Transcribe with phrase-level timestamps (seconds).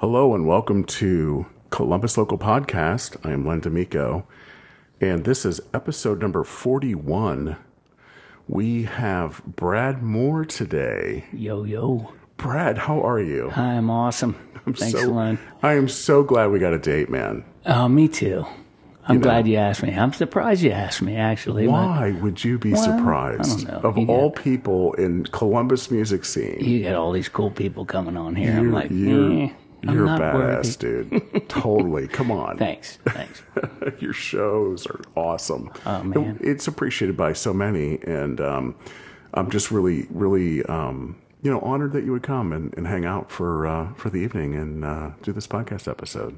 [0.00, 3.18] Hello and welcome to Columbus Local Podcast.
[3.22, 4.26] I am Len D'Amico,
[4.98, 7.58] and this is episode number 41.
[8.48, 11.26] We have Brad Moore today.
[11.34, 12.14] Yo, yo.
[12.38, 13.50] Brad, how are you?
[13.50, 14.36] I'm awesome.
[14.64, 15.38] I'm Thanks, so, Len.
[15.62, 17.44] I am so glad we got a date, man.
[17.66, 18.46] Oh, me too.
[19.06, 19.22] I'm know.
[19.22, 19.92] glad you asked me.
[19.92, 21.68] I'm surprised you asked me, actually.
[21.68, 23.66] Why would you be surprised?
[23.68, 23.88] I don't know.
[23.90, 28.16] Of You all people in Columbus music scene, You get all these cool people coming
[28.16, 28.56] on here.
[28.56, 29.50] I'm like, you're, eh,
[29.82, 31.18] you're not badass, worthy.
[31.20, 31.48] dude.
[31.48, 32.08] totally.
[32.08, 32.56] Come on.
[32.58, 32.98] Thanks.
[33.06, 33.42] Thanks.
[34.00, 35.70] Your shows are awesome.
[35.86, 36.38] Oh, man.
[36.42, 38.74] It's appreciated by so many, and um,
[39.34, 43.04] I'm just really, really, um, you know, honored that you would come and, and hang
[43.04, 46.36] out for uh, for the evening and uh, do this podcast episode.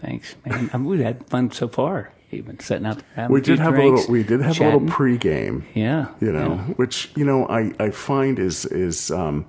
[0.00, 0.70] Thanks, man.
[0.72, 2.12] I mean, we've had fun so far.
[2.30, 4.12] Even sitting out there We did have drinks, a little.
[4.12, 5.64] We did have a little pregame.
[5.74, 6.08] Yeah.
[6.20, 6.74] you know, yeah.
[6.74, 9.46] which you know I I find is is um,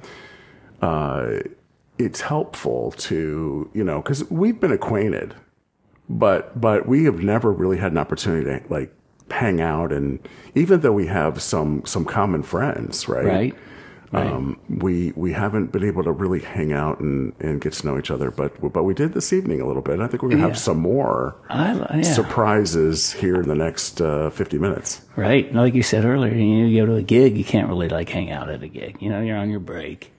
[0.82, 1.40] uh,
[2.00, 5.36] it's helpful to you know because we've been acquainted,
[6.10, 8.92] but but we have never really had an opportunity to like
[9.30, 10.18] hang out and
[10.56, 13.26] even though we have some some common friends, right?
[13.26, 13.56] Right.
[14.12, 14.26] Right.
[14.26, 17.96] Um, we we haven't been able to really hang out and, and get to know
[18.00, 20.00] each other, but but we did this evening a little bit.
[20.00, 20.48] I think we're gonna Yeah.
[20.48, 22.02] have some more I, yeah.
[22.02, 25.02] surprises here in the next uh, fifty minutes.
[25.16, 25.54] Right.
[25.54, 28.50] Like you said earlier, you go to a gig, you can't really like hang out
[28.50, 28.98] at a gig.
[29.00, 30.12] You know, you're on your break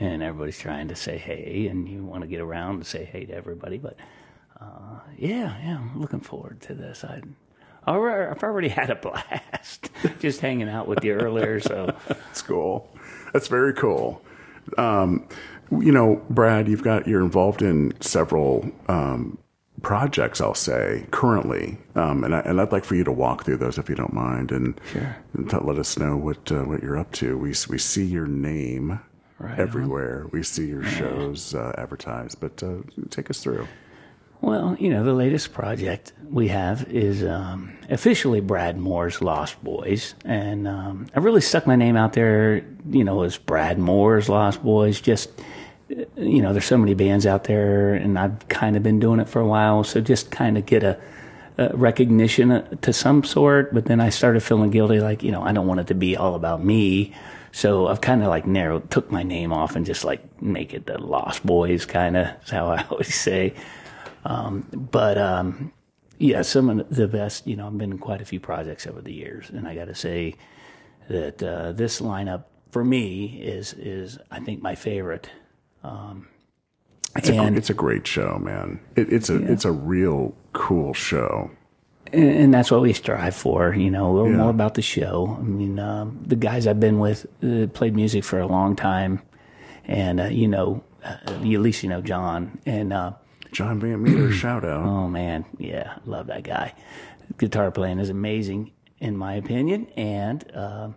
[0.00, 3.26] and everybody's trying to say hey and you want to get around and say hey
[3.26, 3.78] to everybody.
[3.78, 3.96] But
[4.60, 7.04] uh, yeah, yeah, I'm looking forward to this.
[7.04, 7.20] I,
[7.86, 11.60] I've already had a blast just hanging out with you earlier.
[11.60, 12.88] So That's cool.
[13.32, 14.22] That's very cool.
[14.78, 15.26] Um,
[15.70, 19.38] you know, Brad, you've got you're involved in several um,
[19.82, 20.40] projects.
[20.40, 23.78] I'll say currently, um, and I, and I'd like for you to walk through those
[23.78, 25.16] if you don't mind, and, Sure.
[25.34, 27.38] and to let us know what uh, what you're up to.
[27.38, 28.98] We we see your name
[29.40, 29.60] Right on.
[29.60, 30.26] everywhere.
[30.30, 33.66] We see your shows uh, advertised, but uh, take us through.
[34.42, 40.14] Well, you know, the latest project we have is um, officially Brad Moore's Lost Boys.
[40.24, 44.62] And um, I really stuck my name out there, you know, as Brad Moore's Lost
[44.62, 45.00] Boys.
[45.00, 45.30] Just,
[45.90, 49.20] uh, you know, there's so many bands out there, and I've kind of been doing
[49.20, 49.84] it for a while.
[49.84, 50.98] So just kind of get a,
[51.58, 53.74] a recognition uh, to some sort.
[53.74, 56.16] But then I started feeling guilty, like, you know, I don't want it to be
[56.16, 57.14] all about me.
[57.52, 60.86] So I've kind of like narrowed, took my name off and just like make it
[60.86, 63.54] the Lost Boys kind of, is how I always say.
[64.24, 65.72] Um, but um,
[66.18, 67.46] yeah, some of the best.
[67.46, 69.86] You know, I've been in quite a few projects over the years, and I got
[69.86, 70.36] to say
[71.08, 75.30] that uh, this lineup for me is is I think my favorite.
[77.16, 78.80] It's a, it's a great show, man.
[78.94, 81.50] It, it's a it's a real cool show.
[82.12, 83.74] And, that's what we strive for.
[83.74, 84.36] You know, a little Yeah.
[84.38, 85.36] more about the show.
[85.38, 89.20] I mean, um, the guys I've been with uh, played music for a long time,
[89.86, 92.92] and uh, you know, uh, at least you know John and.
[92.92, 93.12] Uh,
[93.52, 94.84] John Van Meter, shout out.
[94.86, 96.72] Oh man, yeah, love that guy.
[97.36, 98.70] Guitar playing is amazing,
[99.00, 99.88] in my opinion.
[99.96, 100.94] And um,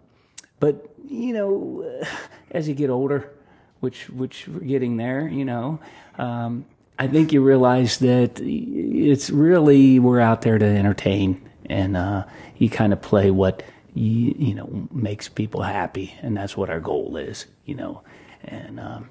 [0.60, 2.06] but you know, uh,
[2.52, 3.32] as you get older,
[3.80, 5.80] which which we're getting there, you know,
[6.20, 6.66] um,
[7.00, 12.26] I think you realize that it's really we're out there to entertain, and uh,
[12.58, 16.80] you kind of play what you you know makes people happy, and that's what our
[16.80, 18.02] goal is, you know,
[18.44, 19.10] and um,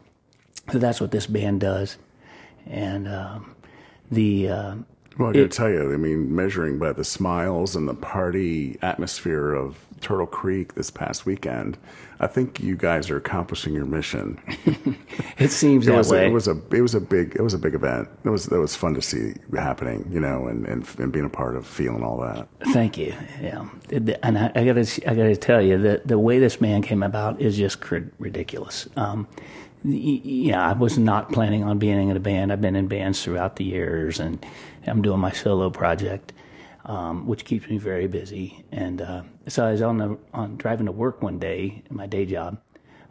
[0.71, 1.99] so that's what this band does.
[2.67, 3.57] And um,
[4.11, 4.75] the uh,
[5.19, 8.79] Well, I got to tell you, I mean, measuring by the smiles and the party
[8.83, 11.79] atmosphere of Turtle Creek this past weekend,
[12.19, 14.41] I think you guys are accomplishing your mission.
[15.39, 16.27] it seems It that was, a, way.
[16.27, 18.09] it was a it was a big it was a big event.
[18.25, 21.31] It was it was fun to see happening, you know, and, and, and being a
[21.31, 22.49] part of feeling all that.
[22.73, 23.15] Thank you.
[23.41, 27.03] Yeah, and I, I gotta I gotta tell you that the way this man came
[27.03, 27.79] about is just
[28.19, 28.89] ridiculous.
[28.97, 29.29] Um,
[29.85, 32.53] yeah, I was not planning on being in a band.
[32.53, 34.45] I've been in bands throughout the years, and
[34.87, 36.33] I'm doing my solo project,
[36.85, 38.65] um, which keeps me very busy.
[38.73, 42.07] And uh, so I was on the on driving to work one day, in my
[42.07, 42.61] day job,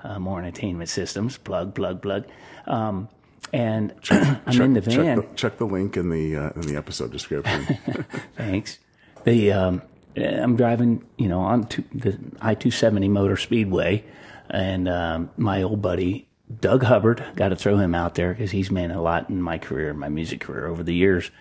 [0.04, 2.28] uh, Moore Entertainment Systems, plug plug plug,
[2.68, 3.10] um,
[3.54, 5.22] and I'm in the van.
[5.22, 7.66] Check the, check the link in the uh, in the episode description.
[8.36, 8.80] Thanks.
[9.24, 9.82] The um,
[10.16, 14.04] I'm driving, you know, on to the I two seventy Motor Speedway,
[14.50, 16.28] and um, my old buddy
[16.60, 17.24] Doug Hubbard.
[17.36, 20.10] Got to throw him out there because he's meant a lot in my career, my
[20.10, 21.32] music career over the years.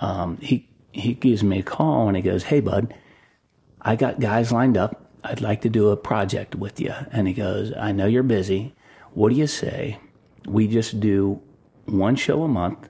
[0.00, 2.94] Um, he he gives me a call and he goes, "Hey, bud,
[3.80, 5.06] I got guys lined up.
[5.24, 8.74] I'd like to do a project with you." And he goes, "I know you're busy.
[9.14, 9.98] What do you say?
[10.46, 11.40] We just do
[11.86, 12.88] one show a month."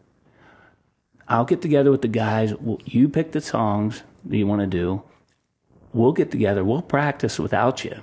[1.29, 2.53] I'll get together with the guys.
[2.85, 5.03] You pick the songs that you want to do.
[5.95, 6.63] We'll get together.
[6.63, 8.01] We'll practice without you.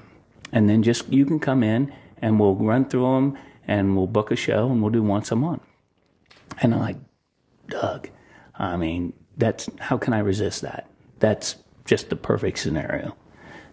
[0.51, 3.37] And then just you can come in and we'll run through them
[3.67, 5.61] and we'll book a show and we'll do once a month.
[6.61, 6.97] And I'm like,
[7.67, 8.09] Doug,
[8.59, 10.87] I mean, that's how can I resist that?
[11.19, 13.15] That's just the perfect scenario.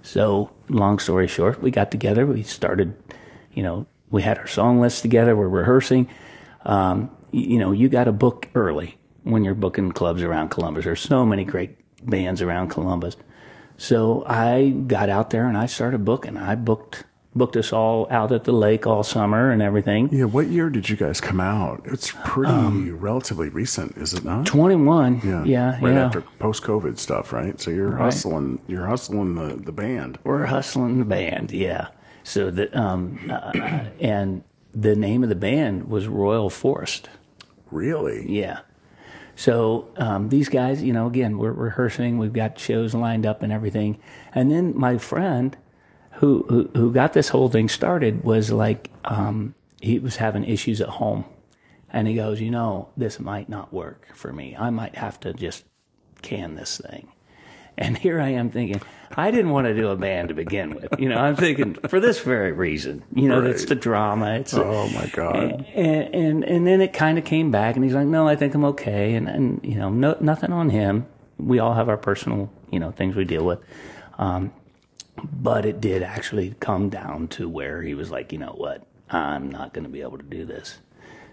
[0.02, 2.24] So, long story short, we got together.
[2.24, 2.94] We started,
[3.52, 5.34] you know, we had our song list together.
[5.34, 6.08] We're rehearsing.
[6.64, 10.84] Um, you know, you got to book early when you're booking clubs around Columbus.
[10.84, 11.76] There's so many great
[12.08, 13.16] bands around Columbus.
[13.76, 16.36] So I got out there and I started booking.
[16.36, 17.04] I booked
[17.36, 20.08] booked us all out at the lake all summer and everything.
[20.12, 21.82] Yeah, what year did you guys come out?
[21.84, 24.46] It's pretty um, relatively recent, is it not?
[24.46, 25.20] 21.
[25.22, 25.44] Yeah.
[25.44, 25.78] Yeah.
[25.80, 26.06] Right yeah.
[26.06, 27.60] after post COVID stuff, right?
[27.60, 28.04] So you're right.
[28.04, 30.18] hustling you're hustling the, the band.
[30.24, 31.88] We're hustling the band, yeah.
[32.24, 33.52] So that um uh,
[34.00, 34.42] and
[34.74, 37.08] the name of the band was Royal Forest.
[37.70, 38.30] Really?
[38.30, 38.60] Yeah.
[39.36, 42.18] So um, these guys, you know, again, we're rehearsing.
[42.18, 43.98] We've got shows lined up and everything.
[44.34, 45.56] And then my friend,
[46.16, 50.80] who who, who got this whole thing started, was like um, he was having issues
[50.80, 51.24] at home,
[51.90, 54.56] and he goes, you know, this might not work for me.
[54.58, 55.64] I might have to just
[56.22, 57.08] can this thing.
[57.78, 58.80] And here I am thinking,
[59.14, 60.98] I didn't want to do a band to begin with.
[60.98, 63.04] You know, I'm thinking for this very reason.
[63.14, 63.50] You know, right.
[63.50, 64.36] it's the drama.
[64.36, 65.66] It's oh my god.
[65.74, 68.54] And and and then it kind of came back, and he's like, no, I think
[68.54, 69.14] I'm okay.
[69.14, 71.06] And and you know, no, nothing on him.
[71.38, 73.60] We all have our personal you know things we deal with.
[74.18, 74.52] Um,
[75.32, 79.50] but it did actually come down to where he was like, you know what, I'm
[79.50, 80.78] not going to be able to do this.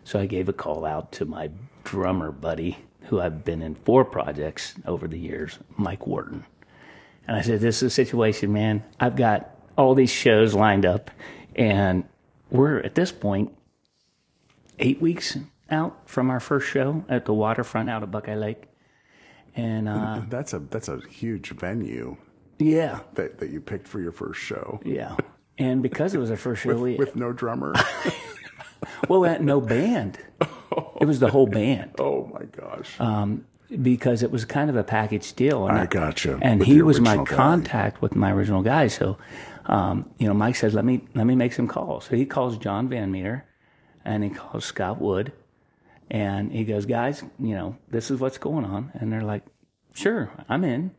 [0.03, 1.49] So I gave a call out to my
[1.83, 6.45] drummer buddy, who I've been in four projects over the years, Mike Wharton.
[7.27, 8.83] And I said, This is a situation, man.
[8.99, 11.09] I've got all these shows lined up,
[11.55, 12.03] and
[12.51, 13.55] we're at this point
[14.79, 15.37] eight weeks
[15.69, 18.63] out from our first show at the waterfront out of Buckeye Lake.
[19.55, 22.17] And uh, that's a that's a huge venue.
[22.59, 24.79] Yeah, that that you picked for your first show.
[24.85, 25.15] Yeah,
[25.57, 27.73] and because it was our first show, with, we, with no drummer.
[29.09, 30.19] well, we no band.
[30.99, 31.91] It was the whole band.
[31.99, 32.99] Oh my gosh.
[32.99, 33.45] Um,
[33.81, 35.67] because it was kind of a package deal.
[35.67, 36.39] And I got you.
[36.41, 37.25] And he was my guy.
[37.25, 38.87] contact with my original guy.
[38.87, 39.17] So,
[39.65, 42.57] um, you know, Mike says, "Let me let me make some calls." So he calls
[42.57, 43.45] John Van Meter,
[44.05, 45.31] and he calls Scott Wood,
[46.09, 49.43] and he goes, "Guys, you know, this is what's going on." And they're like,
[49.93, 50.91] "Sure, I'm in."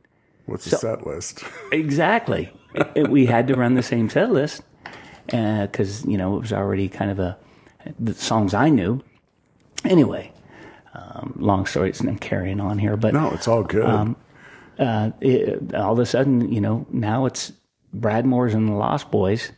[0.46, 1.44] What's so, the set list?
[1.72, 2.50] exactly.
[2.74, 4.62] it, it, we had to run the same set list
[5.26, 7.38] because uh, you know it was already kind of a
[7.98, 9.02] the songs I knew.
[9.84, 10.32] Anyway,
[10.94, 13.84] um, long story, it's I'm carrying on here, but no, it's all good.
[13.84, 14.16] Um,
[14.78, 17.52] uh, it, all of a sudden, you know, now it's
[17.92, 19.52] Brad Moore's and the Lost Boys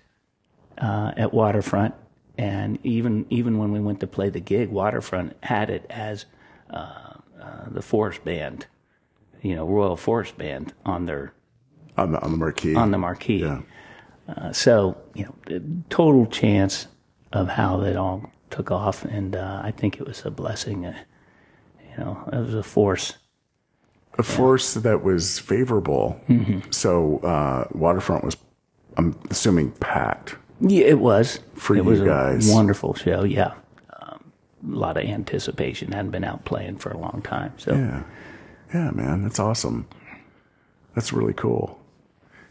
[0.79, 1.95] uh, at Waterfront,
[2.37, 6.27] and even even when we went to play the gig, Waterfront had it as
[6.71, 8.67] uh, uh, the Forest Band,
[9.43, 11.33] you know, Royal Forest Band on their
[11.97, 13.39] on the on the marquee on the marquee.
[13.39, 13.61] Yeah.
[14.29, 16.89] Uh, so you know, total chance
[17.33, 20.87] of how that all took off, and uh, I think it was a blessing.
[20.87, 20.97] Uh,
[21.91, 23.15] you know, it was a force.
[24.19, 26.19] A force that was favorable.
[26.29, 26.71] Mm-hmm.
[26.71, 28.37] So uh, waterfront was,
[28.97, 30.37] I'm assuming, packed.
[30.61, 32.51] Yeah, it was for it you was guys.
[32.51, 33.25] A wonderful show.
[33.25, 33.53] Yeah,
[34.01, 34.33] um,
[34.73, 35.93] a lot of anticipation.
[35.93, 37.53] Hadn't been out playing for a long time.
[37.59, 38.05] So yeah,
[38.77, 39.89] yeah, man, that's awesome.
[40.95, 41.81] That's really cool.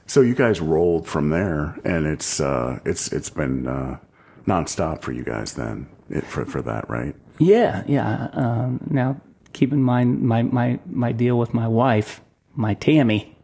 [0.08, 4.00] So you guys rolled from there, and it's uh, it's it's been uh,
[4.48, 7.16] nonstop for you guys then it, for for that, right?
[7.38, 8.30] Yeah, yeah.
[8.34, 9.22] Um, now
[9.54, 12.22] keep in mind my, my my deal with my wife,
[12.56, 13.38] my Tammy.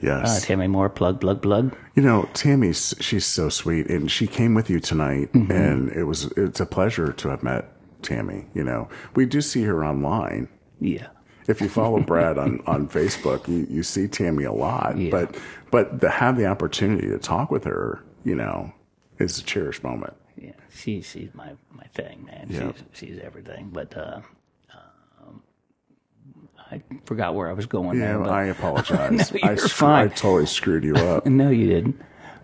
[0.00, 1.76] Yes, uh, Tammy Moore, plug, plug, plug.
[1.94, 5.50] You know, Tammy's she's so sweet, and she came with you tonight, mm-hmm.
[5.52, 7.70] and it was it's a pleasure to have met
[8.02, 8.46] Tammy.
[8.54, 10.48] You know, we do see her online.
[10.80, 11.08] Yeah.
[11.46, 14.96] If you follow Brad on, on Facebook, you, you see Tammy a lot.
[14.96, 15.10] Yeah.
[15.10, 15.36] But
[15.70, 18.72] but to have the opportunity to talk with her, you know,
[19.18, 22.46] is a cherished moment yeah, she she's my my thing, man.
[22.48, 22.72] Yeah.
[22.72, 23.70] She's she's everything.
[23.72, 24.20] But uh,
[25.20, 25.42] um,
[26.70, 27.98] I forgot where I was going.
[27.98, 29.32] Yeah, there, but, I apologize.
[29.32, 30.04] no, you're I, fine.
[30.06, 31.26] I totally screwed you up.
[31.26, 32.00] no, you didn't.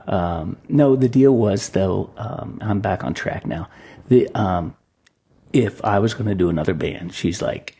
[0.06, 2.10] Um, no, the deal was though.
[2.16, 3.68] Um, I'm back on track now.
[4.08, 4.76] The um,
[5.52, 7.79] if I was going to do another band, she's like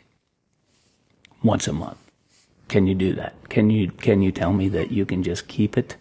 [1.43, 1.99] once a month.
[2.69, 3.35] Can you do that?
[3.49, 5.97] Can you can you tell me that you can just keep it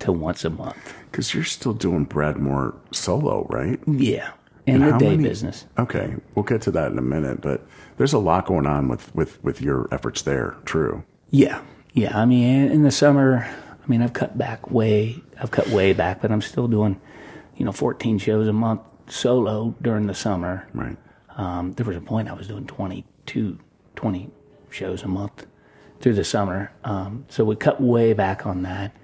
[0.00, 0.94] to once a month?
[1.10, 3.80] Because you're still doing Brad Moore solo, right?
[3.86, 4.30] Yeah,
[4.66, 5.66] in And the day many- business.
[5.78, 7.40] Okay, we'll get to that in a minute.
[7.40, 7.66] But
[7.96, 10.56] there's a lot going on with with with your efforts there.
[10.66, 11.04] True.
[11.30, 11.62] Yeah,
[11.94, 12.18] yeah.
[12.18, 13.48] I mean, in the summer,
[13.82, 15.22] I mean, I've cut back way.
[15.40, 17.00] I've cut way back, but I'm still doing,
[17.56, 20.68] you know, 14 shows a month solo during the summer.
[20.74, 20.98] Right.
[21.36, 23.58] Um, there was a point I was doing 22,
[23.96, 24.30] 20
[24.70, 25.46] shows a month
[26.00, 26.72] through the summer.
[26.84, 28.96] Um, so we cut way back on that.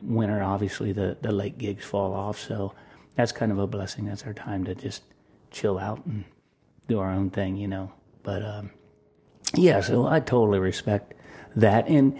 [0.00, 2.38] Winter, obviously, the, the late gigs fall off.
[2.38, 2.74] So
[3.16, 4.06] that's kind of a blessing.
[4.06, 5.02] That's our time to just
[5.50, 6.24] chill out and
[6.88, 7.92] do our own thing, you know.
[8.22, 8.70] But um,
[9.54, 11.14] yeah, so I totally respect
[11.56, 11.88] that.
[11.88, 12.18] And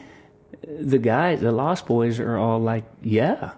[0.63, 3.53] the guys, the Lost Boys, are all like, yeah,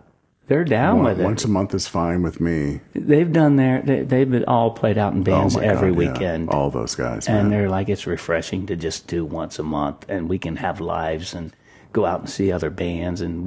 [0.47, 1.25] they're down One- with it.
[1.25, 2.81] Once a month is fine with me.
[2.93, 6.03] They've done their, they, they've been all played out in Oh bands my every God,
[6.03, 6.13] yeah.
[6.13, 6.51] weekend.
[6.51, 7.51] All those guys, and man.
[7.51, 11.33] they're like it's refreshing to just do once a month and we can have lives
[11.35, 11.55] and
[11.93, 13.47] go out and see other bands and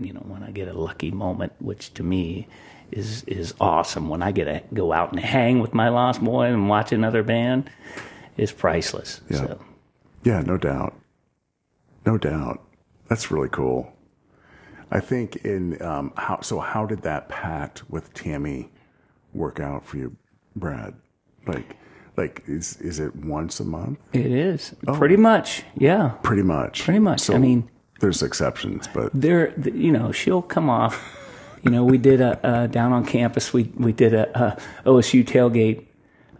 [0.00, 2.46] you know when i get a lucky moment which to me
[2.92, 6.44] is is awesome when i get to go out and hang with my lost boy
[6.44, 7.68] and watch another band
[8.36, 9.36] is priceless Yeah.
[9.38, 9.58] so
[10.22, 10.94] Yeah, no doubt.
[12.06, 12.62] No doubt.
[13.08, 13.92] That's really cool.
[14.90, 18.70] I think in um, how so how did that pact with Tammy
[19.34, 20.16] work out for you,
[20.56, 20.94] Brad?
[21.46, 21.76] Like
[22.16, 23.98] like is is it once a month?
[24.12, 26.84] it is pretty much yeah Pretty much.
[26.84, 27.20] Pretty much.
[27.20, 31.16] So I mean- there's exceptions, but there you know she'll come off
[31.64, 35.24] you know we did a, uh down on campus we we did a, a osu
[35.24, 35.84] tailgate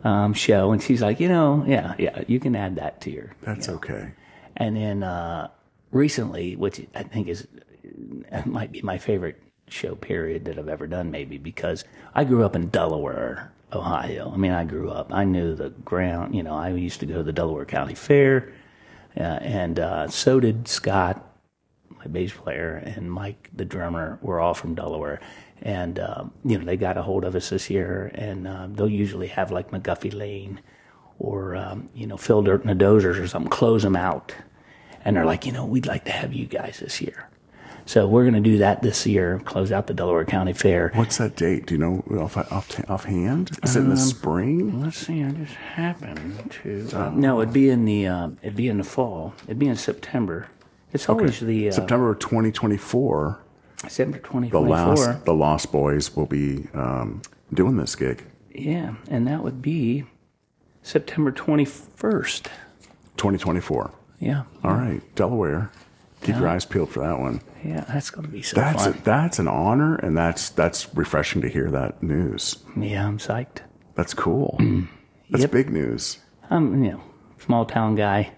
[0.04, 3.32] um, show and she's like you know yeah yeah you can add that to your
[3.42, 4.12] that's okay.
[4.56, 5.48] And then uh,
[5.92, 7.46] recently, which I think is
[8.30, 12.44] it might be my favorite show period that I've ever done, maybe because I grew
[12.44, 14.32] up in Delaware, Ohio.
[14.32, 15.12] I mean, I grew up.
[15.12, 16.34] I knew the ground.
[16.34, 18.52] You know, I used to go to the Delaware County Fair,
[19.16, 21.24] uh, and uh, so did Scott,
[21.98, 24.18] my bass player, and Mike, the drummer.
[24.22, 25.20] Were all from Delaware.
[25.60, 28.88] And um, you know they got a hold of us this year, and um, they'll
[28.88, 30.60] usually have like McGuffey Lane,
[31.18, 34.34] or um, you know Phil Dirt and the Dozers or something, close them out
[35.04, 37.27] and they're like, you know, we'd like to have you guys this year.
[37.88, 40.90] So we're going to do that this year, close out the Delaware County Fair.
[40.94, 41.64] What's that date?
[41.64, 43.58] Do you know off off offhand?
[43.62, 44.82] Is it in the Um, spring?
[44.82, 46.86] Let's see, I just happened to.
[46.92, 49.32] Uh, no, it'd be in the uh, it'd be in the fall.
[49.44, 50.48] It'd be in September.
[50.92, 53.40] It's always the uh, September 2024.
[53.88, 57.22] September twenty The twenty last the Lost Boys will be um,
[57.54, 58.22] doing this gig.
[58.54, 60.04] Yeah, and that would be
[60.82, 62.50] September twenty first.
[63.16, 63.92] 2024.
[64.20, 65.70] Yeah, All right, Delaware.
[66.22, 67.40] Keep your eyes peeled for that one.
[67.68, 69.00] Yeah, that's going to be so That's fun.
[69.04, 72.56] that's an honor, and that's that's refreshing to hear that news.
[72.76, 73.58] Yeah, I'm psyched.
[73.94, 74.56] That's cool.
[74.60, 74.88] Mm.
[75.30, 75.50] That's Yep.
[75.50, 76.18] big news.
[76.50, 77.00] I'm you know
[77.38, 78.32] small town guy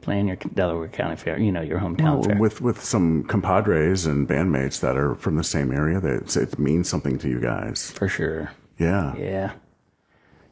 [0.00, 1.38] playing your Delaware County Fair.
[1.38, 2.36] You know your hometown fair.
[2.38, 6.88] With with some compadres and bandmates that are from the same area, that it means
[6.88, 7.90] something to you guys.
[7.90, 8.50] for sure.
[8.78, 9.52] Yeah, Yeah.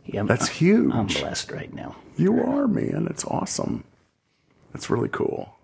[0.05, 0.93] Yeah, I'm, that's huge.
[0.93, 1.95] I'm blessed right now.
[2.17, 3.07] You are, man.
[3.09, 3.85] It's awesome.
[4.73, 5.55] That's really cool.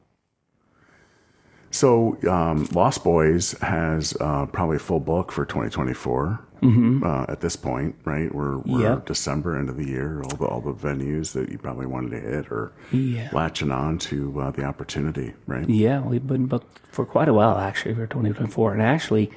[1.71, 6.41] So, um, Lost Boys has uh, probably a full book for 2024
[7.05, 8.35] uh, at this point, right?
[8.35, 9.07] We're, we're Yep.
[9.07, 10.23] December, end of the year.
[10.23, 13.29] All the all the venues that you probably wanted to hit or Yeah.
[13.33, 15.69] latching on to uh, the opportunity, right?
[15.69, 18.73] Yeah, we've been booked for quite a while actually for 2024.
[18.73, 19.31] And actually,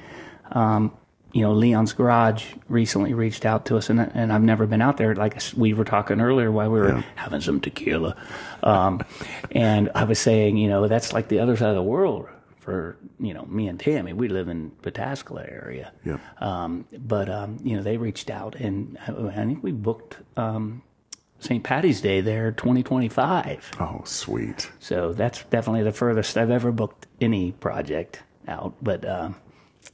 [0.54, 0.92] um,
[1.34, 4.98] you know, Leon's Garage recently reached out to us, and and I've never been out
[4.98, 5.16] there.
[5.16, 7.04] Like we were talking earlier while we were Yeah.
[7.16, 8.16] having some tequila,
[8.64, 9.02] um,
[9.52, 12.28] and I was saying, you know, that's like the other side of the world
[12.60, 14.14] for you know me and Tammy.
[14.14, 15.92] We live in Pataskala area.
[16.06, 16.18] Yeah.
[16.40, 20.82] Um, but um, you know, they reached out, and I, I think we booked um,
[21.40, 21.64] St.
[21.64, 23.72] Patty's Day there, 2025.
[23.80, 24.70] Oh, sweet.
[24.80, 28.74] So that's definitely the furthest I've ever booked any project out.
[28.82, 29.36] But um,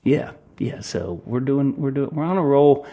[0.04, 0.80] yeah, yeah.
[0.82, 2.86] So we're doing, we're doing, we're on a roll.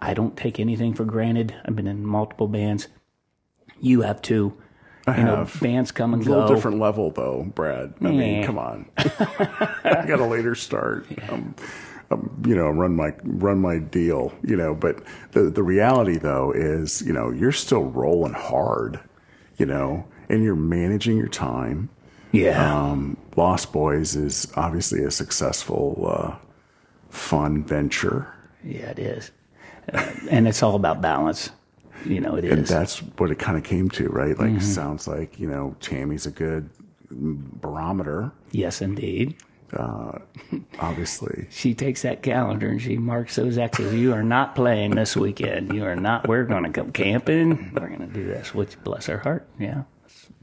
[0.00, 1.54] I don't take anything for granted.
[1.64, 2.88] I've been in multiple bands.
[3.80, 4.54] You have too.
[5.06, 5.58] I You know, have.
[5.60, 6.54] bands come and A little go.
[6.54, 7.94] different level, though, Brad.
[8.00, 8.86] I mean, come on.
[8.98, 11.06] I got a later start.
[11.30, 11.54] Um,
[12.10, 14.32] um, you know, run my run my deal.
[14.42, 15.02] You know, but
[15.32, 18.98] the the reality though is, you know, you're still rolling hard.
[19.58, 21.88] You know, and you're managing your time.
[22.32, 26.36] Yeah, Um, Lost Boys is obviously a successful, uh,
[27.10, 28.32] fun venture,
[28.64, 29.30] yeah, it is.
[29.92, 31.50] Uh, and it's all about balance.
[32.06, 32.68] You know, it and is.
[32.68, 34.38] that's what it kind of came to, right?
[34.38, 34.60] Like, Mm-hmm.
[34.60, 36.70] sounds like you know, Tammy's a good
[37.10, 38.32] barometer.
[38.52, 39.36] yes, indeed.
[40.80, 43.94] Obviously, She takes that calendar and she marks those X's.
[43.94, 45.72] You are not playing this weekend.
[45.72, 46.26] You are not.
[46.28, 47.72] We're going to come camping.
[47.74, 48.54] We're going to do this.
[48.54, 49.46] Which bless her heart.
[49.58, 49.82] Yeah.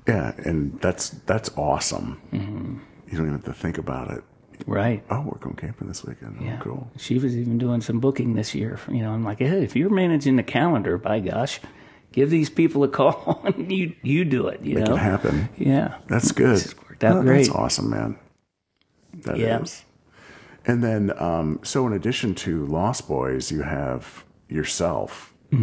[0.07, 2.21] Yeah, and that's that's awesome.
[2.31, 2.77] Mm-hmm.
[3.12, 4.24] You don't even have to think about it.
[4.65, 5.03] Right.
[5.09, 6.37] Oh, we're going camping this weekend.
[6.39, 6.57] Oh, Yeah.
[6.59, 6.89] cool.
[6.97, 8.79] She was even doing some booking this year.
[8.89, 11.59] You know, I'm like, hey, if you're managing the calendar, by gosh,
[12.11, 14.61] give these people a call and you you do it.
[14.61, 14.95] You Make know.
[14.95, 15.49] it happen.
[15.57, 15.95] Yeah.
[16.07, 16.57] That's good.
[16.57, 17.45] It's worked out No, great.
[17.45, 18.17] That's awesome, man.
[19.23, 19.41] That is.
[19.41, 19.63] Yeah.
[20.73, 25.33] And then, um, so in addition to Lost Boys, you have yourself.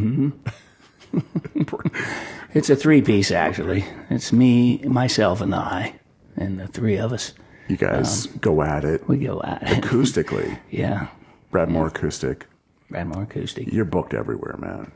[2.54, 3.84] It's a three piece actually.
[4.10, 5.94] It's me, myself, and I,
[6.36, 7.32] and the three of us.
[7.68, 9.83] You guys Um, go at it We go at it.
[9.85, 10.59] acoustically.
[10.71, 11.09] Yeah.
[11.50, 12.47] Brad Moore acoustic.
[12.90, 13.73] Brad Moore Acoustic.
[13.73, 14.92] You're booked everywhere, man.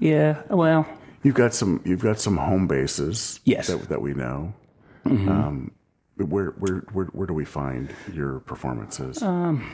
[0.00, 0.86] Yeah, well,
[1.22, 1.80] You've got some.
[1.84, 3.40] You've got some home bases.
[3.44, 3.66] Yes.
[3.68, 4.52] That, that we know.
[5.04, 5.70] Um,
[6.16, 9.22] where, where where where do we find your performances?
[9.22, 9.64] Um,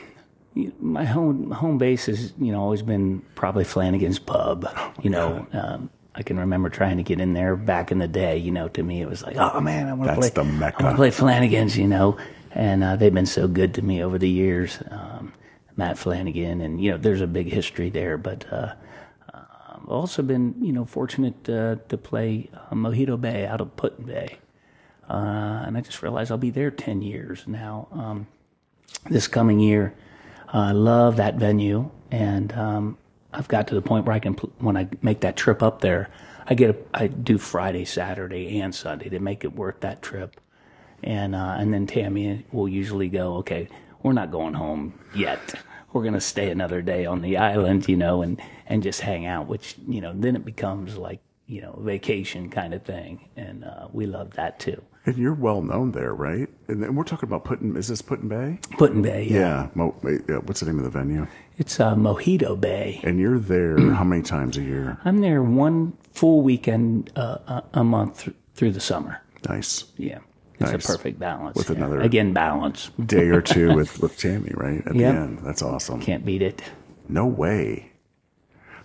[0.79, 4.67] my home home base has you know always been probably Flanagan's Pub.
[5.01, 8.37] You know, um, I can remember trying to get in there back in the day.
[8.37, 10.49] You know, to me it was like, oh man, I want to That's play the
[10.49, 10.77] mecca.
[10.79, 11.77] I want to play Flanagan's.
[11.77, 12.17] You know,
[12.51, 14.79] and uh, they've been so good to me over the years.
[14.89, 15.33] Um,
[15.75, 18.45] Matt Flanagan, and you know, there's a big history there, but.
[18.51, 18.73] Uh,
[19.83, 24.05] I've also been, you know, fortunate uh, to play uh, Mojito Bay out of Put
[24.05, 24.37] Bay,
[25.09, 27.89] uh, and I just realized I'll be there ten years now.
[27.91, 28.27] Um,
[29.09, 29.93] this coming year,
[30.53, 32.97] uh, I love that venue, and um,
[33.33, 36.09] I've got to the point where I can, when I make that trip up there,
[36.45, 40.39] I get, a, I do Friday, Saturday, and Sunday to make it worth that trip,
[41.01, 43.69] and uh, and then Tammy will usually go, okay,
[44.01, 45.39] we're not going home yet.
[45.93, 49.47] We're gonna stay another day on the island, you know, and and just hang out.
[49.47, 53.87] Which you know, then it becomes like you know, vacation kind of thing, and uh,
[53.91, 54.81] we love that too.
[55.05, 56.47] And you're well known there, right?
[56.69, 57.75] And then we're talking about Putin.
[57.75, 58.59] Is this Put-in-Bay?
[58.77, 59.67] Putin Bay, yeah, Yeah.
[59.75, 59.95] Mo,
[60.29, 60.37] yeah.
[60.37, 61.27] What's the name of the venue?
[61.57, 62.99] it's uh, Mojito Bay.
[63.03, 64.97] And you're there how many times a year?
[65.03, 69.21] I'm there one full weekend uh, a, a month th- through the summer.
[69.49, 69.83] Nice.
[69.97, 70.19] Yeah,
[70.59, 70.85] it's Nice.
[70.85, 71.57] a perfect balance.
[71.57, 71.75] With yeah.
[71.75, 72.89] another- again balance.
[73.05, 74.79] Day or two with with Tammy, right?
[74.87, 75.13] At Yep.
[75.13, 75.39] the end.
[75.43, 75.99] That's awesome.
[76.01, 76.61] Can't beat it.
[77.09, 77.91] No way.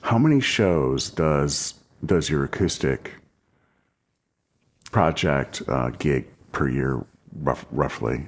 [0.02, 3.12] How many shows does does your acoustic
[4.90, 7.04] project uh, gig per year,
[7.40, 8.26] rough, roughly?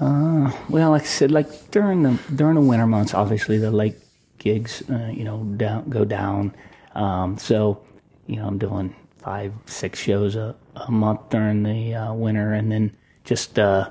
[0.00, 3.96] Well, like I said, like during the during the winter months, obviously the lake
[4.38, 6.54] gigs, uh, you know, down go down.
[6.94, 7.82] Um, so,
[8.26, 12.72] you know, I'm doing five, six shows a, a month during the uh, winter, and
[12.72, 13.90] then just uh,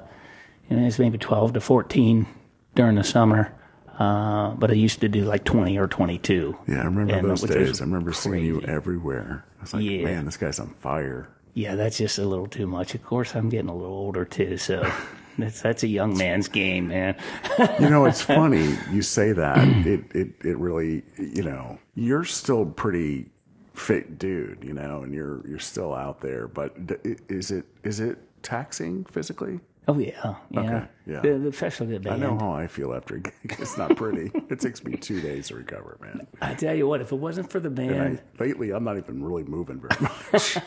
[0.69, 2.25] you know, it's maybe twelve to fourteen
[2.75, 3.53] during the summer.
[3.99, 6.57] Uh, but I used to do like twenty or twenty-two.
[6.67, 7.81] Yeah, I remember And, uh, those days.
[7.81, 9.45] I remember seeing you everywhere.
[9.59, 10.05] I was like, Yeah.
[10.05, 11.29] man, this guy's on fire.
[11.53, 12.95] Yeah, that's just a little too much.
[12.95, 14.89] Of course, I'm getting a little older too, so
[15.37, 17.15] that's that's a young man's game, man.
[17.79, 19.57] You know, it's funny you say that.
[19.85, 23.29] It it it really, you know, you're still pretty
[23.73, 26.47] fit dude, you know, and you're you're still out there.
[26.47, 26.75] But
[27.29, 29.59] is it is it taxing physically?
[29.89, 31.19] Oh yeah, oh, yeah, Okay, yeah.
[31.21, 33.33] The, the, the I know how I feel after a gig.
[33.57, 34.29] It's not pretty.
[34.47, 36.27] it takes me two days to recover, man.
[36.43, 38.97] I tell you what, if it wasn't for the band, And I, lately, I'm not
[38.97, 40.59] even really moving very much.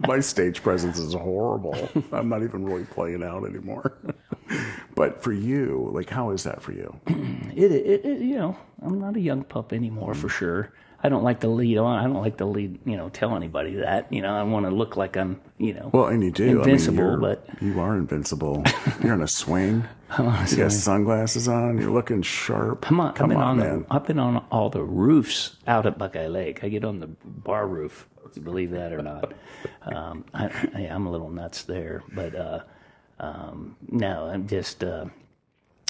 [0.08, 1.88] My stage presence is horrible.
[2.10, 3.96] I'm not even really playing out anymore.
[4.96, 6.92] but for you, like, how is that for you?
[7.06, 10.38] it, it, it, you know, I'm not a young pup anymore for mm-hmm.
[10.38, 10.72] sure.
[11.02, 11.98] I don't like to lead on.
[11.98, 14.12] I don't like to lead, you know, tell anybody that.
[14.12, 16.58] You know, I want to look like I'm, you know, Well, and you do.
[16.58, 18.62] Invincible, I mean, but- you are invincible.
[19.02, 19.84] You're on a swing.
[20.18, 21.78] you got sunglasses on.
[21.78, 22.82] You're looking sharp.
[22.82, 23.78] Come on, come I've been on, on, man.
[23.88, 26.62] The, I've been on all the roofs out at Buckeye Lake.
[26.64, 28.06] I get on the bar roof.
[28.44, 29.32] Believe that or not,
[29.82, 32.02] um, I, I, I'm a little nuts there.
[32.12, 32.60] But uh,
[33.18, 34.84] um, no, I'm just.
[34.84, 35.06] Uh,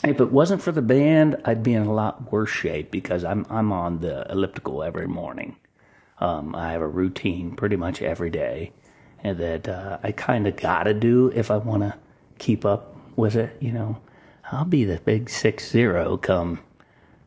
[0.05, 3.47] if it wasn't for the band, I'd be in a lot worse shape because I'm
[3.51, 5.57] I'm on the elliptical every morning.
[6.19, 8.73] Um, I have a routine pretty much every day,
[9.23, 11.95] and that uh, I kind of gotta do if I want to
[12.39, 13.57] keep up with it.
[13.61, 13.99] You know,
[14.53, 16.61] I'll be the big six zero come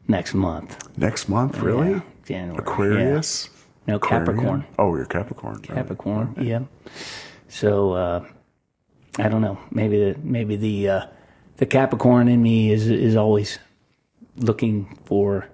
[0.08, 1.92] next month, Next month, really?
[1.92, 2.60] Yeah, January.
[2.60, 3.46] Aquarius?
[3.48, 3.60] Yeah.
[3.86, 4.66] No Capricorn.
[4.80, 5.56] Oh, you're Capricorn.
[5.56, 5.64] right.
[5.64, 6.36] Capricorn.
[6.40, 6.62] Yeah.
[7.50, 8.26] So uh,
[9.20, 9.58] I don't know.
[9.72, 11.06] Maybe the maybe the uh,
[11.64, 13.58] the Capricorn in me is is always
[14.36, 15.48] looking for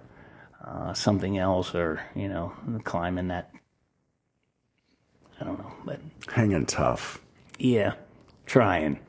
[0.65, 2.51] uh, something else, or you know,
[2.83, 3.51] climbing that.
[5.39, 5.99] I don't know, but
[6.33, 7.21] Hanging tough.
[7.59, 7.93] yeah,
[8.47, 8.99] trying,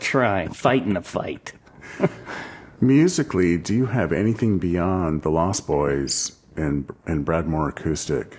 [0.00, 1.54] trying, fighting the fight.
[2.82, 8.36] Musically, do you have anything beyond the Lost Boys and and Brad Moore Acoustic?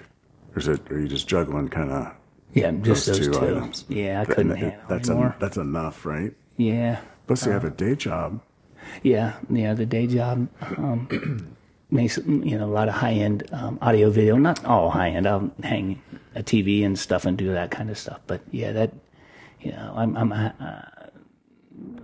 [0.56, 0.80] Or is it?
[0.92, 2.14] Are you just juggling kind of
[2.54, 3.48] Yeah, just those, those, two, two.
[3.48, 3.86] items?
[3.90, 6.34] Yeah, I couldn't and handle that's en- that's enough, right?
[6.58, 8.42] yeah, Plus, you have a day job.
[9.04, 11.56] Yeah, yeah, the day job um,
[11.92, 14.36] makes you know a lot of high end um, audio video.
[14.38, 15.28] Not all high end.
[15.28, 16.02] I'll hang
[16.36, 18.20] a TV and stuff and do that kind of stuff.
[18.28, 18.94] But yeah, that
[19.60, 20.52] you know, I'm I'm uh,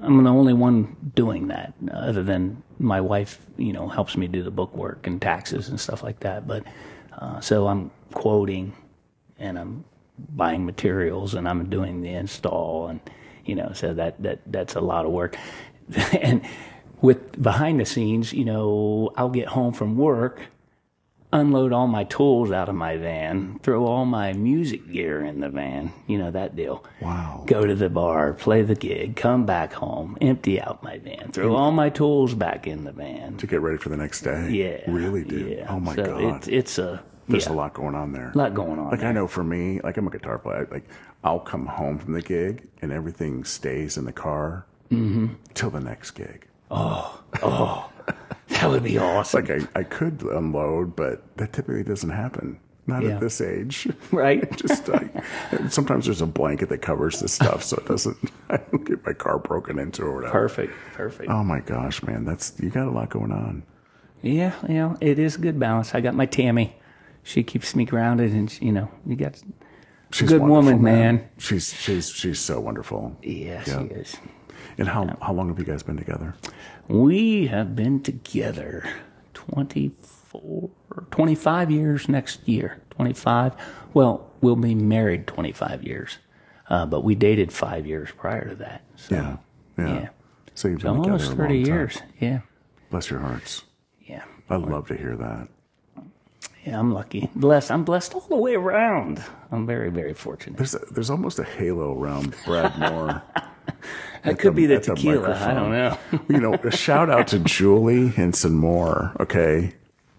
[0.01, 3.39] I'm the only one doing that, other than my wife.
[3.57, 6.47] You know, helps me do the book work and taxes and stuff like that.
[6.47, 6.63] But
[7.17, 8.73] uh, so I'm quoting
[9.39, 9.85] and I'm
[10.17, 12.99] buying materials and I'm doing the install and
[13.47, 15.37] you know so that that that's a lot of work
[16.21, 16.41] and
[17.01, 20.41] with behind the scenes you know I'll get home from work
[21.33, 25.49] unload all my tools out of my van, throw all my music gear in the
[25.49, 26.83] van, you know, that deal.
[27.01, 27.43] Wow.
[27.45, 31.55] Go to the bar, play the gig, come back home, empty out my van, throw
[31.55, 33.37] all my tools back in the van.
[33.37, 34.49] To get ready for the next day.
[34.51, 34.89] Yeah.
[34.89, 35.57] Really, dude.
[35.57, 35.67] Yeah.
[35.69, 36.37] Oh my So god.
[36.37, 38.31] It's, it's a, There's yeah, a lot going on there.
[38.33, 38.89] A lot going on.
[38.91, 39.09] Like there.
[39.09, 40.67] I know for me, like I'm a guitar player.
[40.71, 40.87] Like
[41.23, 45.33] I'll come home from the gig and everything stays in the car Mm-hmm.
[45.53, 46.47] till the next gig.
[46.71, 47.89] Oh, oh,
[48.47, 49.45] that would be awesome.
[49.45, 52.59] Like I, I could unload, but that typically doesn't happen.
[52.85, 53.15] Not Yeah.
[53.15, 53.85] at this age.
[54.13, 54.49] right?
[54.57, 55.13] Just like
[55.69, 58.17] sometimes there's a blanket that covers this stuff, so it doesn't.
[58.49, 60.31] I don't get my car broken into or whatever.
[60.31, 60.73] Perfect.
[60.93, 61.29] Perfect.
[61.29, 63.63] Oh my gosh, man, that's you got a lot going on.
[64.21, 65.93] Yeah, you know, it is a good balance.
[65.93, 66.77] I got my Tammy.
[67.27, 69.41] She keeps me grounded, and she, you know, you got.
[70.13, 71.27] She's a Good woman, man.
[71.37, 73.17] She's she's she's so wonderful.
[73.21, 73.79] Yeah, Yeah.
[73.79, 74.15] she is.
[74.77, 76.35] And how how long have you guys been together?
[76.87, 78.87] We have been together
[79.33, 80.69] 24,
[81.11, 82.81] 25 years next year.
[82.91, 83.53] 25.
[83.93, 86.17] Well, we'll be married 25 years,
[86.69, 88.83] uh, but we dated five years prior to that.
[88.95, 89.37] So, Yeah,
[89.77, 89.93] yeah.
[89.93, 90.09] Yeah.
[90.55, 91.73] So you've been together almost a 30 long time.
[91.73, 92.01] years.
[92.19, 92.39] Yeah.
[92.89, 93.63] Bless your hearts.
[94.01, 94.23] Yeah.
[94.49, 95.49] I love to hear that.
[96.67, 97.29] Yeah, I'm lucky.
[97.33, 97.71] Blessed.
[97.71, 99.23] I'm blessed all the way around.
[99.51, 100.57] I'm very, very fortunate.
[100.57, 103.23] There's a, there's almost a halo around Brad Moore.
[104.23, 105.37] That could be the at the tequila.
[105.39, 105.97] I don't know.
[106.27, 109.13] you know, a shout out to Julie Henson Moore.
[109.21, 109.73] Okay,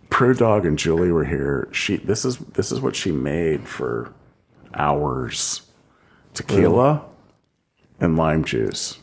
[0.08, 1.68] Pro Dog and Julie were here.
[1.72, 4.14] She this is this is what she made for
[4.72, 5.62] hours:
[6.32, 7.04] tequila
[8.00, 8.98] and lime juice.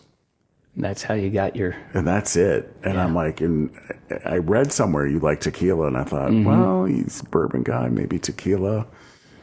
[0.78, 1.76] That's how you got your.
[1.94, 2.76] and that's it.
[2.84, 3.72] And I'm like, and
[4.26, 6.46] I read somewhere you like tequila, and I thought, mm-hmm.
[6.46, 8.86] well, he's a bourbon guy, maybe tequila.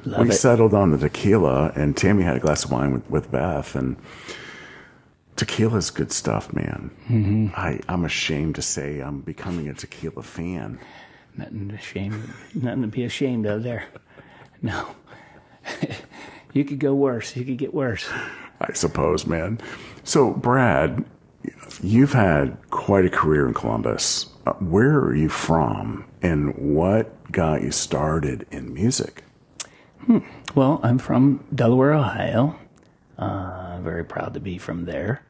[0.05, 0.33] we it.
[0.33, 3.97] settled on the tequila, and Tammy had a glass of wine with, with Beth, and
[5.37, 6.91] tequila's good stuff, man.
[7.09, 7.49] Mm-hmm.
[7.57, 10.79] I, I'm ashamed to say I'm becoming a tequila fan.
[11.37, 12.35] Nothing to shame.
[12.55, 13.87] Nothing to be ashamed of there.
[14.61, 14.95] No.
[16.53, 17.35] you could go worse.
[17.35, 18.07] You could get worse.
[18.61, 19.59] I suppose, man.
[20.05, 21.05] So, Brad,
[21.83, 24.27] you've had quite a career in Columbus.
[24.47, 29.25] Uh, where are you from, and what got you started in music?
[30.55, 32.59] Well, I'm from Delaware, Ohio.
[33.17, 35.23] Uh, very proud to be from there.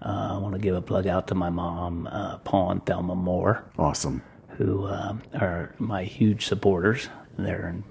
[0.00, 3.14] Uh, I want to give a plug out to my mom, uh, Paul and Thelma
[3.14, 4.22] Moore, Awesome.
[4.56, 7.08] who um are my huge supporters.
[7.38, 7.84] They're in,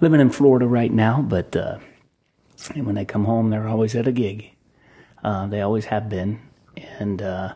[0.00, 1.78] living in Florida right now, but uh,
[2.74, 4.50] and when they come home, they're always at a gig.
[5.22, 6.40] Uh, they always have been,
[6.98, 7.54] and uh,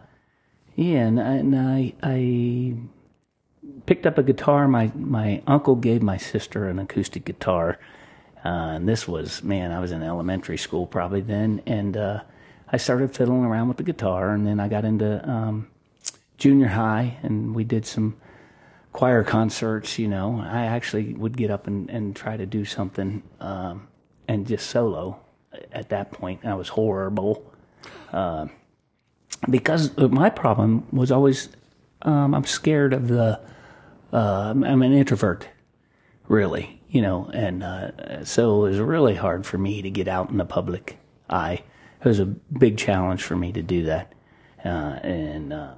[0.76, 2.74] yeah, and, I, and I, I
[3.86, 4.68] picked up a guitar.
[4.68, 7.78] My my uncle gave my sister an acoustic guitar,
[8.44, 12.22] uh, and this was man, I was in elementary school probably then, and uh,
[12.70, 15.68] I started fiddling around with the guitar, and then I got into um,
[16.36, 18.16] junior high, and we did some
[18.92, 19.98] choir concerts.
[19.98, 23.88] You know, I actually would get up and, and try to do something um,
[24.26, 25.20] and just solo.
[25.72, 27.52] At that point, I was horrible
[28.12, 28.46] uh,
[29.48, 31.48] because my problem was always
[32.02, 33.40] um, I'm scared of the.
[34.12, 35.48] Uh, I'm an introvert,
[36.28, 40.30] really, you know, and uh, so it was really hard for me to get out
[40.30, 40.98] in the public
[41.28, 41.62] eye.
[42.00, 44.12] It was a big challenge for me to do that,
[44.64, 44.68] uh,
[45.02, 45.74] and uh,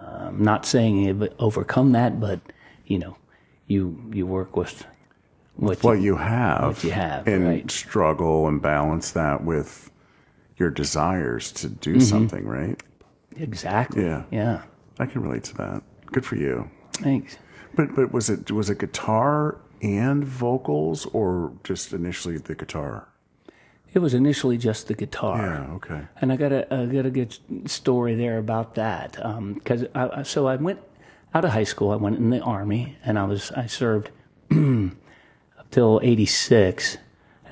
[0.00, 2.40] I'm not saying overcome that, but
[2.86, 3.16] you know,
[3.68, 4.84] you you work with
[5.54, 7.70] what what you, you have, What you have, and right.
[7.70, 9.90] struggle and balance that with
[10.56, 12.00] your desires to do Mm-hmm.
[12.00, 12.82] something, right?
[13.36, 14.02] Exactly.
[14.02, 14.24] Yeah.
[14.30, 14.62] yeah.
[14.98, 15.82] I can relate to that.
[16.06, 16.70] Good for you.
[16.92, 17.38] Thanks.
[17.74, 23.08] But but was it was it guitar and vocals, or just initially the guitar?
[23.92, 25.38] It was initially just the guitar.
[25.38, 25.74] Yeah.
[25.74, 26.02] Okay.
[26.20, 27.36] And I got a, I got a good
[27.68, 29.12] story there about that.
[29.54, 30.80] Because I, so I went
[31.34, 31.90] out of high school.
[31.90, 34.10] I went in the army, and I was I served
[34.50, 36.98] up till '86.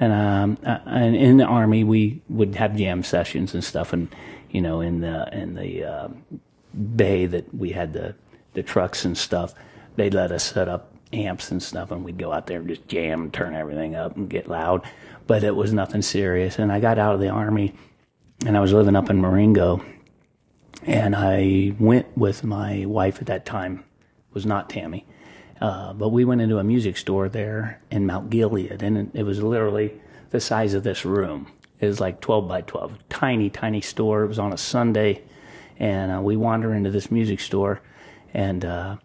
[0.01, 4.15] And um, and in the army, we would have jam sessions and stuff, and
[4.51, 6.09] you know, in the in the uh,
[6.97, 8.15] bay that we had the
[8.55, 9.55] the trucks and stuff,
[9.97, 12.87] they'd let us set up amps and stuff, and we'd go out there and just
[12.89, 14.83] jam turn everything up and get loud.
[15.27, 16.59] But it was nothing serious.
[16.59, 17.75] And I got out of the army,
[18.47, 19.85] and I was living up in Marengo,
[20.85, 23.85] and I went with my wife at that time,
[24.33, 25.07] was not Tammy,
[25.61, 29.23] uh, but we went into a music store there in Mount Gilead, and it, it
[29.25, 31.51] was literally the size of this room.
[31.81, 34.25] It was like 12 by 12, tiny, tiny store.
[34.25, 35.23] It was on a Sunday,
[35.79, 37.81] and uh, we wander into this music store,
[38.35, 38.97] and uh,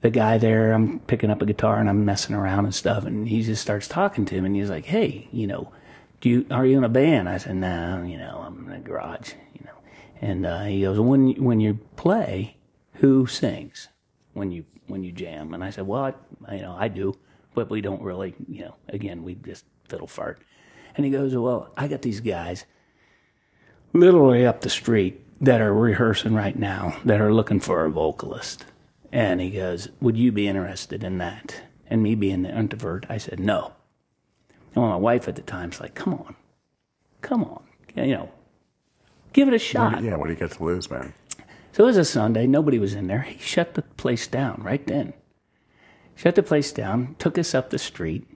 [0.00, 3.28] the guy there, I'm picking up a guitar and I'm messing around and stuff, and
[3.28, 5.72] he just starts talking to him, and he's like, "Hey, you know,
[6.20, 8.80] do you are you in a band?" I said, "No, you know, I'm in a
[8.80, 9.78] garage, you know."
[10.20, 12.58] And uh, he goes, "When when you play,
[12.94, 13.88] who sings
[14.34, 16.14] when you when you jam?" And I said, "Well,
[16.46, 17.16] I, you know, I do."
[17.54, 20.40] but we don't really, you know, again, we just fiddle fart.
[20.96, 22.64] And he goes, Well, I got these guys
[23.92, 28.64] literally up the street that are rehearsing right now that are looking for a vocalist.
[29.12, 31.62] And he goes, Would you be interested in that?
[31.86, 33.72] And me being the introvert, I said, No.
[34.74, 36.36] And my wife at the time's like, Come on,
[37.22, 37.62] come on,
[37.94, 38.30] you know,
[39.32, 40.02] give it a shot.
[40.02, 41.14] Yeah, what do you get to lose, man?
[41.72, 42.46] So it was a Sunday.
[42.46, 43.22] Nobody was in there.
[43.22, 45.12] He shut the place down right then.
[46.14, 48.28] Shut the place down, took us up the street,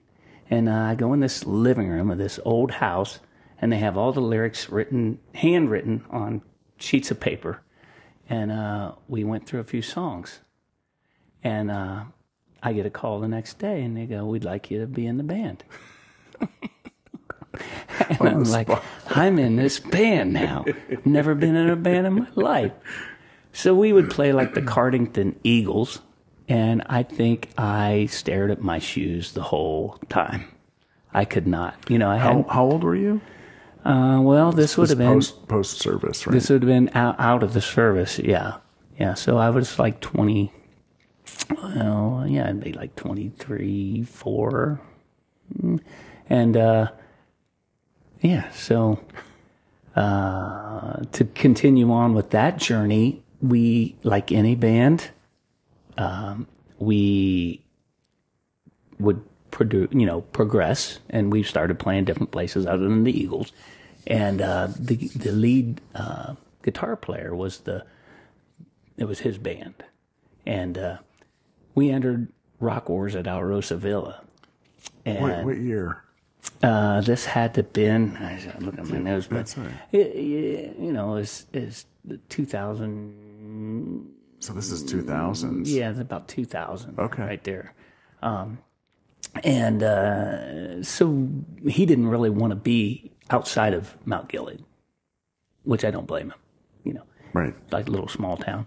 [0.49, 3.19] and uh, I go in this living room of this old house,
[3.61, 6.41] and they have all the lyrics written, handwritten on
[6.77, 7.61] sheets of paper.
[8.29, 10.39] And uh, we went through a few songs.
[11.43, 12.03] And uh,
[12.61, 15.05] I get a call the next day, and they go, We'd like you to be
[15.05, 15.63] in the band.
[18.09, 18.69] and I'm like,
[19.09, 20.65] I'm in this band now.
[21.05, 22.71] Never been in a band in my life.
[23.53, 26.01] So we would play like the Cardington Eagles,
[26.49, 30.45] and I think I stared at my shoes the whole time.
[31.13, 32.09] I could not, you know.
[32.09, 33.21] I How, had how old were you?
[33.85, 36.33] uh, well, this would have been post post service, right?
[36.33, 38.57] this would have been out, out of the service, yeah,
[38.99, 39.13] yeah.
[39.13, 40.51] So I was like twenty.
[41.49, 44.81] Well, yeah, I'd be like twenty three, four,
[45.59, 45.79] Mm.
[46.29, 46.91] and uh,
[48.21, 48.49] yeah.
[48.51, 48.99] So
[49.95, 55.09] uh, to continue on with that journey, we like any band,
[55.99, 56.47] um,
[56.79, 57.61] we
[58.99, 63.51] would produce, you know, progress, and we started playing different places other than the Eagles.
[64.07, 67.85] And uh, the the lead uh, guitar player was the
[68.97, 69.83] it was his band,
[70.45, 70.97] and uh,
[71.75, 74.23] we entered Rock Wars at Alrosa Villa.
[75.05, 76.03] And What, what year?
[76.63, 79.53] uh, this had to been I look at my nose, but
[79.91, 81.85] it, it, you know, is is
[82.29, 85.67] two thousand So this is 2000s.
[85.67, 86.97] yeah, it's about 2000.
[86.97, 87.23] Okay.
[87.23, 87.73] Right there.
[88.21, 88.59] Um,
[89.43, 91.27] and uh, so
[91.67, 94.63] he didn't really want to be outside of Mount Gilead,
[95.63, 96.39] which I don't blame him,
[96.83, 97.53] you know, Right.
[97.71, 98.65] like a little small town.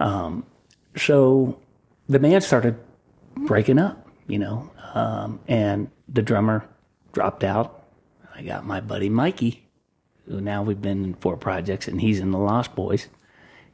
[0.00, 0.46] Um,
[0.96, 1.60] so
[2.08, 2.76] the band started
[3.36, 6.66] breaking up, you know, um, and the drummer
[7.12, 7.84] dropped out.
[8.34, 9.68] I got my buddy Mikey,
[10.28, 13.08] who now we've been in four projects, and he's in the Lost Boys,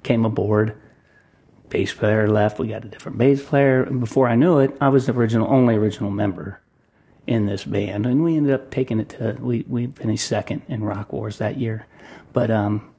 [0.03, 0.77] came aboard
[1.71, 2.59] bass player left.
[2.59, 3.83] We got a different bass player.
[3.83, 6.61] And before I knew it, I was the original, only original member
[7.27, 8.07] in this band.
[8.07, 11.57] And we ended up taking it to, we, we finished second in Rock Wars that
[11.59, 11.87] year.
[12.33, 12.93] But, um,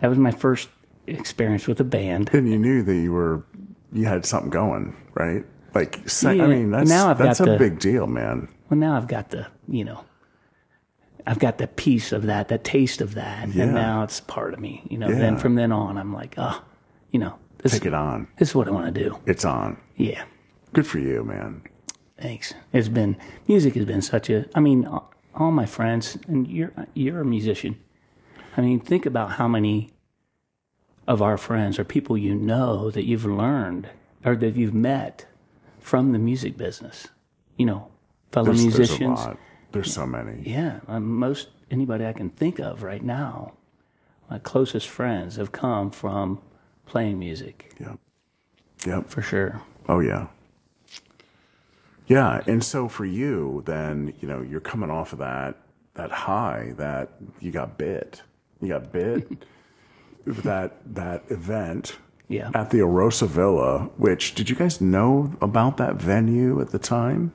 [0.00, 0.68] that was my first
[1.06, 2.30] experience with a band.
[2.32, 3.44] And you knew that you were,
[3.92, 5.44] you had something going, right?
[5.74, 8.48] Like, se- Yeah, I mean, that's, now I've that's got a the- big deal, man.
[8.68, 10.04] Well, now I've got the, you know,
[11.26, 13.48] I've got the piece of that, the taste of that.
[13.50, 13.64] Yeah.
[13.64, 15.18] And now it's part of me, you know, Yeah.
[15.18, 16.62] then from then on, I'm like, oh,
[17.10, 18.28] you know, this, Take it on.
[18.38, 19.18] this is what I want to do.
[19.26, 19.78] It's on.
[19.96, 20.24] Yeah.
[20.72, 21.62] Good for you, man.
[22.20, 22.54] Thanks.
[22.72, 23.16] It's been
[23.48, 24.46] music has been such a.
[24.54, 27.78] I mean, all- my friends, and you're you're a musician.
[28.56, 29.90] I mean, think about how many
[31.08, 33.88] of our friends or people you know that you've learned
[34.24, 35.26] or that you've met
[35.80, 37.08] from the music business.
[37.56, 37.88] You know,
[38.30, 39.18] fellow There's, there's a musicians.
[39.18, 39.38] lot.
[39.72, 40.42] There's so many.
[40.48, 43.54] Yeah, uh, most anybody I can think of right now,
[44.30, 46.40] my closest friends have come from
[46.92, 47.98] playing music Yep.
[48.86, 49.08] Yep.
[49.08, 49.62] for sure.
[49.88, 50.26] Oh yeah.
[52.06, 55.56] Yeah, and so for you, then you know you're coming off of that
[55.94, 57.08] that high that
[57.40, 58.22] you got bit.
[58.60, 59.44] You got bit
[60.26, 61.96] that that event
[62.28, 62.50] Yeah.
[62.54, 63.88] at the Alrosa Villa.
[63.96, 67.32] Which did you guys know about that venue at the time?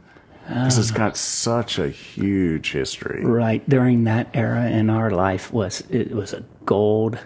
[0.48, 1.16] Because it's got uh.
[1.16, 3.26] such a huge history.
[3.26, 7.18] right during that era in our life was it was a gold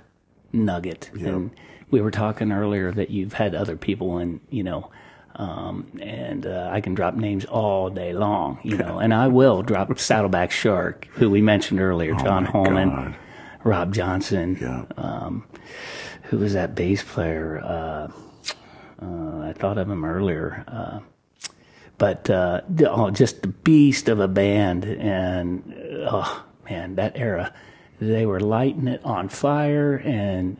[0.54, 1.52] nugget and
[1.92, 4.90] we were talking earlier that you've had other people and you know
[5.36, 9.62] um, and uh, I can drop names all day long, you know, and I will
[9.64, 13.16] drop Saddleback Shark, who we mentioned earlier, John Holman, God.
[13.64, 14.84] Rob Johnson, Yeah.
[14.98, 15.46] um,
[16.24, 17.62] who was that bass player?
[17.64, 18.12] Uh,
[19.02, 20.66] uh, I thought of him earlier.
[20.68, 21.00] Uh,
[21.98, 25.64] but uh, oh, just the beast of a band, and
[26.10, 27.54] oh man, that era,
[28.00, 30.58] they were lighting it on fire, and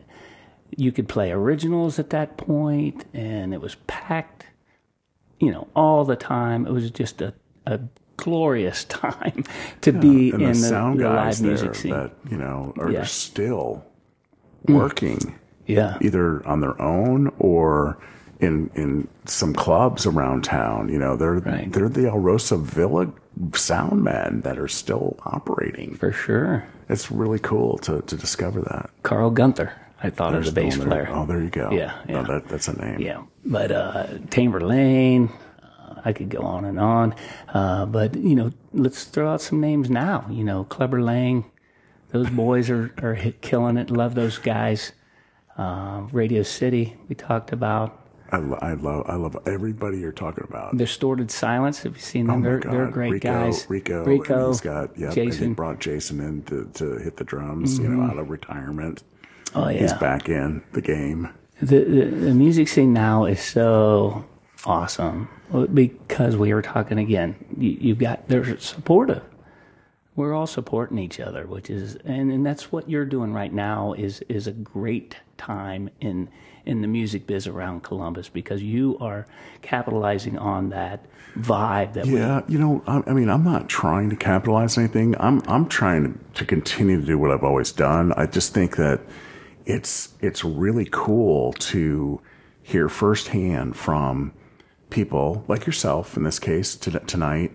[0.76, 4.46] you could play originals at that point, and it was packed,
[5.40, 6.66] you know, all the time.
[6.66, 7.34] It was just a,
[7.66, 7.80] a
[8.16, 9.44] glorious time
[9.80, 11.90] to be and in the the, sound the guys live music scene.
[11.92, 13.04] that you know are Yeah.
[13.04, 13.84] still
[14.66, 14.74] mm.
[14.76, 17.98] working yeah, either on their own or
[18.40, 20.88] in in some clubs around town.
[20.88, 21.72] You know, they're Right.
[21.72, 23.12] they're the Alrosa Villa
[23.54, 25.94] sound men that are still operating.
[25.94, 26.64] for sure.
[26.88, 28.90] It's really cool to to discover that.
[29.04, 30.86] Carl Gunther, I thought of the bass there.
[30.86, 31.08] player.
[31.10, 31.70] Oh, there you go.
[31.70, 32.26] Yeah, No, yeah.
[32.26, 33.00] that, that's a name.
[33.00, 35.30] Yeah, but uh, Tamberlane.
[35.62, 37.14] Uh, I could go on and on.
[37.48, 40.26] Uh, but, you know, let's throw out some names now.
[40.30, 41.44] You know, Clubber Lang,
[42.10, 43.90] those boys are, are hit, killing it.
[43.90, 44.92] Love those guys.
[45.56, 47.98] Uh, Radio City, we talked about.
[48.32, 50.74] I, lo- I love I love everybody you're talking about.
[50.78, 52.40] Distorted Silence, have you seen them?
[52.40, 53.66] Oh they're, they're great Rico, guys.
[53.68, 55.08] Rico, Rico, and he's got yeah.
[55.08, 55.52] And he Jason.
[55.52, 57.78] brought Jason in to, to hit the drums.
[57.78, 59.02] You know, out of retirement,
[59.54, 59.80] Oh, yeah.
[59.80, 61.28] he's back in the game.
[61.60, 64.24] the, the the music scene now is so
[64.64, 65.28] awesome
[65.74, 67.36] because we were talking again.
[67.56, 69.22] You, you've got they're supportive.
[70.14, 73.92] We're all supporting each other, which is and, and that's what you're doing right now
[73.94, 76.28] is is a great time in
[76.64, 79.26] in the music biz around Columbus because you are
[79.62, 81.04] capitalizing on that
[81.36, 85.16] vibe that we Yeah, you know, I, I mean, I'm not trying to capitalize anything.
[85.18, 88.12] I'm I'm trying to, to continue to do what I've always done.
[88.16, 89.00] I just think that
[89.66, 92.20] it's it's really cool to
[92.62, 94.32] hear firsthand from
[94.90, 97.52] people like yourself in this case to, tonight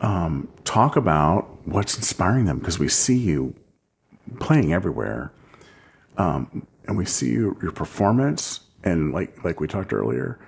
[0.00, 3.54] um, talk about what's inspiring them because we see you
[4.38, 5.32] playing everywhere
[6.18, 10.38] um, and we see your, your performance and like like we talked earlier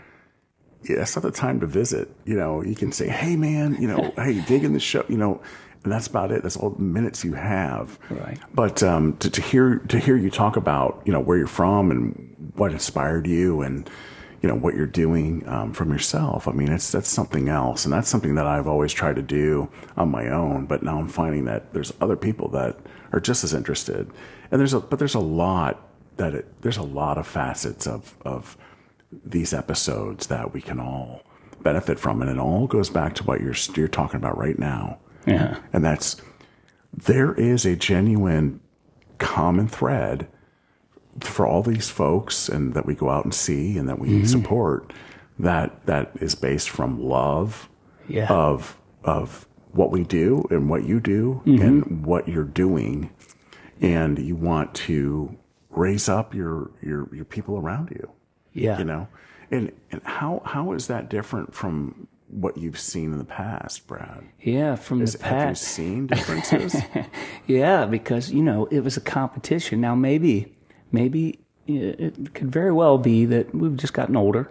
[0.85, 2.09] yeah, that's not the time to visit.
[2.25, 5.43] You know, you can say, "Hey, man, you know, hey, digging the show," you know,
[5.83, 6.43] and that's about it.
[6.43, 7.99] That's all the minutes you have.
[8.11, 8.39] Right.
[8.55, 11.91] But um, to, to hear to hear you talk about, you know, where you're from
[11.91, 13.89] and what inspired you, and
[14.43, 16.49] you know what you're doing um, from yourself.
[16.49, 19.71] I mean, it's that's something else, and that's something that I've always tried to do
[19.97, 20.67] on my own.
[20.67, 22.79] But now I'm finding that there's other people that
[23.13, 24.11] are just as interested,
[24.51, 28.17] and there's a but there's a lot that it, there's a lot of facets of
[28.25, 28.57] of
[29.25, 31.23] these episodes that we can all
[31.63, 34.99] benefit from, and it all goes back to what you're you're talking about right now,
[35.27, 35.59] yeah.
[35.73, 36.17] And that's
[36.93, 38.61] there is a genuine
[39.19, 40.29] common thread
[41.21, 44.27] for all these folks, and that we go out and see, and that we mm-hmm.
[44.27, 44.93] support
[45.39, 47.69] that that is based from love
[48.09, 48.29] yeah.
[48.29, 51.63] of of what we do and what you do mm-hmm.
[51.63, 53.11] and what you're doing,
[53.81, 55.37] and you want to
[55.71, 58.11] raise up your your your people around you.
[58.53, 58.79] Yeah.
[58.79, 59.09] You know?
[59.51, 64.23] And and how how is that different from what you've seen in the past brad
[64.41, 66.77] yeah from Is- the have you past seen differences
[67.47, 69.81] Yeah, because you know it was a competition.
[69.81, 70.55] Now maybe,
[70.93, 74.51] maybe it could very well be that we've just gotten older,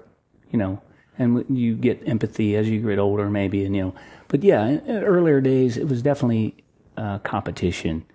[0.51, 0.81] you know,
[1.17, 3.95] and you get empathy as you get older, maybe, and you know.
[4.27, 6.55] But yeah, earlier days it was definitely
[6.97, 8.05] uh, competition,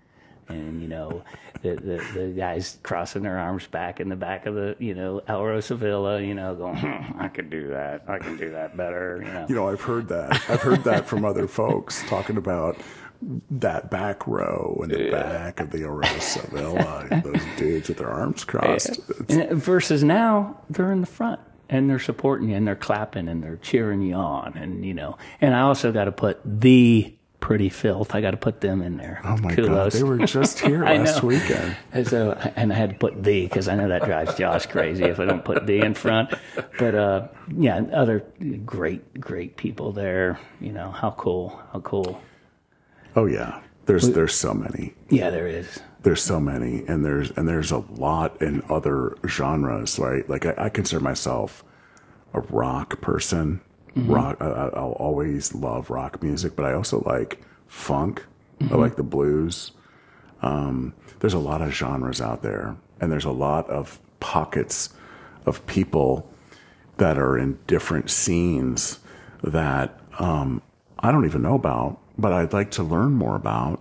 [0.48, 1.22] and you know,
[1.62, 5.20] the, the the guys crossing their arms back in the back of the you know
[5.28, 9.22] Alrosa Villa, you know, going, "Hmm, I could do that, I can do that better,
[9.24, 9.46] you know.
[9.48, 12.76] you know i've heard that i've heard that from other folks talking about
[13.50, 18.44] that back row in the back of the Alrosa Villa, those dudes with their arms
[18.44, 18.98] crossed.
[18.98, 23.28] It's- And versus now, they're in the front and they're supporting you and they're clapping
[23.28, 24.54] and they're cheering you on.
[24.58, 27.13] And, you know, and I also got to put the
[27.44, 28.14] pretty filth.
[28.14, 29.20] I got to put them in there.
[29.22, 29.92] Oh my Kudos.
[29.92, 31.28] God, they were just here last know.
[31.28, 31.76] weekend.
[31.92, 35.04] And so, and I had to put the because I know that drives Josh crazy
[35.04, 36.32] if I don't put the in front.
[36.78, 38.24] But uh, yeah, other
[38.64, 40.40] great, great people there.
[40.58, 42.22] You know how cool, how cool.
[43.14, 44.94] Oh yeah, there's there's so many.
[45.10, 45.80] Yeah, there is.
[46.02, 50.54] there's so many and there's and there's a lot in other genres right like i,
[50.66, 51.62] I consider myself
[52.34, 53.60] a rock person
[53.96, 58.24] rock I, I- i'll always love rock music but i also like funk.
[58.70, 59.72] I like the blues.
[60.42, 64.90] Um, there's a lot of genres out there and there's a lot of pockets
[65.44, 66.30] of people
[66.98, 69.00] that are in different scenes
[69.42, 70.62] that um,
[71.00, 73.80] I don't even know about, but I'd like to learn more about.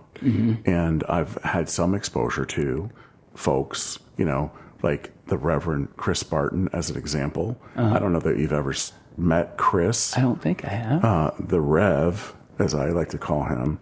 [0.66, 2.90] And I've had some exposure to
[3.34, 4.50] folks, you know,
[4.82, 7.60] like the Reverend Chris Barton as an example.
[7.76, 8.74] I don't know that you've ever
[9.16, 10.16] met Chris.
[10.16, 11.04] I don't think I have.
[11.04, 13.78] Uh, the Rev, as I like to call him,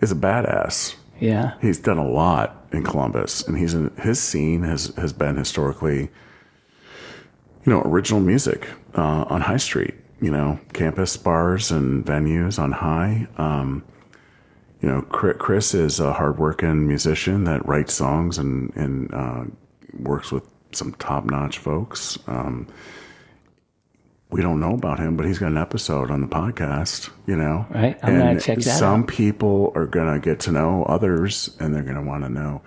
[0.00, 0.96] is a badass.
[1.18, 1.54] yeah.
[1.62, 6.10] He's done a lot in Columbus, and he's in, his scene has has been historically,
[7.64, 9.94] you know, original music uh, on High Street.
[10.20, 13.28] You know, campus bars and venues on High.
[13.36, 13.84] Um,
[14.80, 19.44] you know, Chris is a hardworking musician that writes songs and and uh,
[20.00, 22.18] works with some top notch folks.
[22.26, 22.66] Um,
[24.30, 27.64] we don't know about him, but he's got an episode on the podcast, you know.
[27.70, 27.96] Right.
[28.02, 29.08] I'm gonna check that Some out.
[29.08, 32.62] people are gonna get to know others, and they're gonna want to know.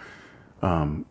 [0.61, 1.05] Um,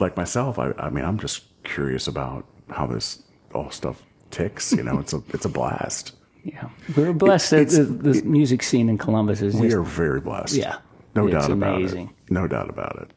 [0.00, 3.22] like myself, I, I mean, I'm just curious about how this
[3.54, 4.72] all stuff ticks.
[4.72, 6.14] You know, it's a it's a blast.
[6.42, 9.82] Yeah, we're blessed that it's- the, the music scene in Columbus is We just are
[9.82, 10.54] very blessed.
[10.56, 10.76] Yeah.
[11.14, 12.08] no doubt about it.
[12.28, 13.10] No doubt about it.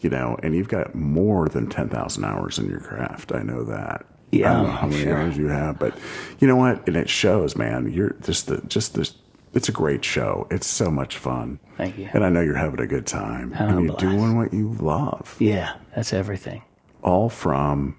[0.00, 3.32] You know, and you've got more than ten thousand hours in your craft.
[3.32, 4.06] I know that.
[4.30, 5.16] Yeah, I don't know how many sure.
[5.16, 5.96] hours you have, but
[6.38, 6.86] you know what?
[6.86, 7.90] And it shows, man.
[7.92, 9.10] You're just the just the.
[9.54, 10.46] It's a great show.
[10.50, 11.58] It's so much fun.
[11.78, 12.08] Thank you.
[12.12, 13.54] And I know you're having a good time.
[13.58, 14.00] I'm and you're blessed.
[14.00, 15.34] doing what you love.
[15.38, 16.62] Yeah, that's everything.
[17.02, 17.96] All from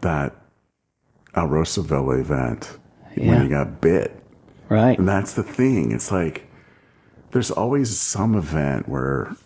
[0.00, 0.34] that
[1.34, 2.78] Alrosa Villa event
[3.16, 3.30] Yeah.
[3.30, 4.20] when you got bit.
[4.68, 4.98] Right.
[4.98, 5.92] And that's the thing.
[5.92, 6.50] It's like
[7.30, 9.36] there's always some event where,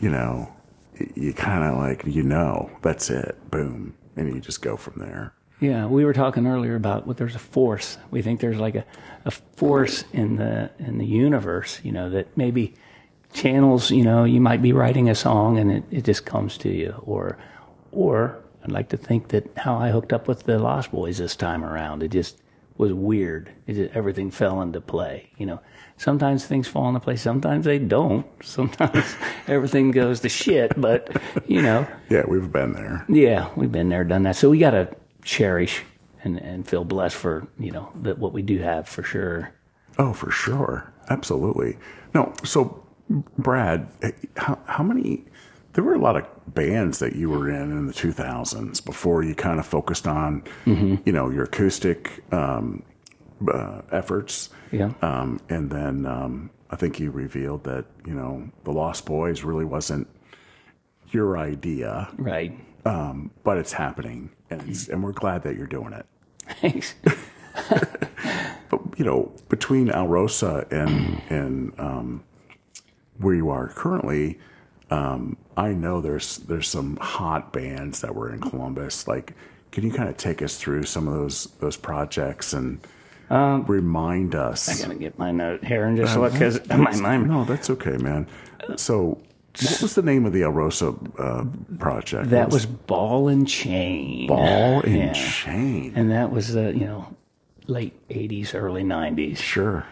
[0.00, 0.52] you know,
[1.14, 3.38] you kind of like, you know, that's it.
[3.50, 3.94] Boom.
[4.16, 5.34] And you just go from there.
[5.60, 7.96] Yeah, we were talking earlier about what there's a force.
[8.10, 8.84] We think there's like a,
[9.24, 12.74] a force in the in the universe, you know, that maybe
[13.32, 16.68] channels, you know, you might be writing a song and it, it just comes to
[16.68, 16.94] you.
[17.04, 17.38] Or
[17.92, 21.36] or I'd like to think that how I hooked up with the Lost Boys this
[21.36, 22.02] time around.
[22.02, 22.40] It just
[22.76, 23.50] was weird.
[23.66, 25.30] It just, everything fell into play.
[25.38, 25.60] You know,
[25.96, 27.22] sometimes things fall into place.
[27.22, 28.26] Sometimes they don't.
[28.44, 29.14] Sometimes
[29.46, 30.72] everything goes to shit.
[30.80, 31.16] But
[31.46, 33.04] you know, Yeah, we've been there.
[33.08, 34.36] yeah, we've been there, done that.
[34.36, 34.88] So we got to
[35.24, 35.82] cherish
[36.24, 39.52] and, and feel blessed for you know that what we do have for sure.
[39.98, 40.92] Oh, for sure.
[41.10, 41.78] Absolutely.
[42.14, 42.84] No, so
[43.38, 45.24] Brad, eh, how, how many,
[45.74, 49.34] there were a lot of bands that you were in in the 2000s before you
[49.34, 52.82] kind of focused on, you know, your acoustic um,
[53.52, 54.50] uh, efforts.
[54.70, 54.92] Yeah.
[55.02, 59.64] Um, and then um, I think you revealed that, you know, the Lost Boys really
[59.64, 60.06] wasn't
[61.10, 62.52] your idea, Right.
[62.84, 64.30] um, but it's happening.
[64.50, 66.06] And, it's, and we're glad that you're doing it.
[66.60, 66.94] Thanks.
[68.70, 72.24] But you know, between Alrosa and and um,
[73.18, 74.38] where you are currently,
[74.90, 79.06] um, I know there's there's some hot bands that were in Columbus.
[79.08, 79.34] Like,
[79.72, 82.80] can you kind of take us through some of those those projects and
[83.30, 84.68] remind us?
[84.68, 87.28] I'm gonna get my note here and just look because my mind.
[87.28, 88.26] no, that's okay, man.
[88.76, 89.18] So,
[89.62, 91.44] what was the name of the Alrosa uh,
[91.78, 92.30] project?
[92.30, 94.26] That What was ball and chain.
[94.26, 95.12] Ball and Yeah.
[95.12, 95.92] Chain.
[95.94, 97.14] and that was uh, you know
[97.66, 99.38] late '80s, early '90s.
[99.38, 99.86] Sure.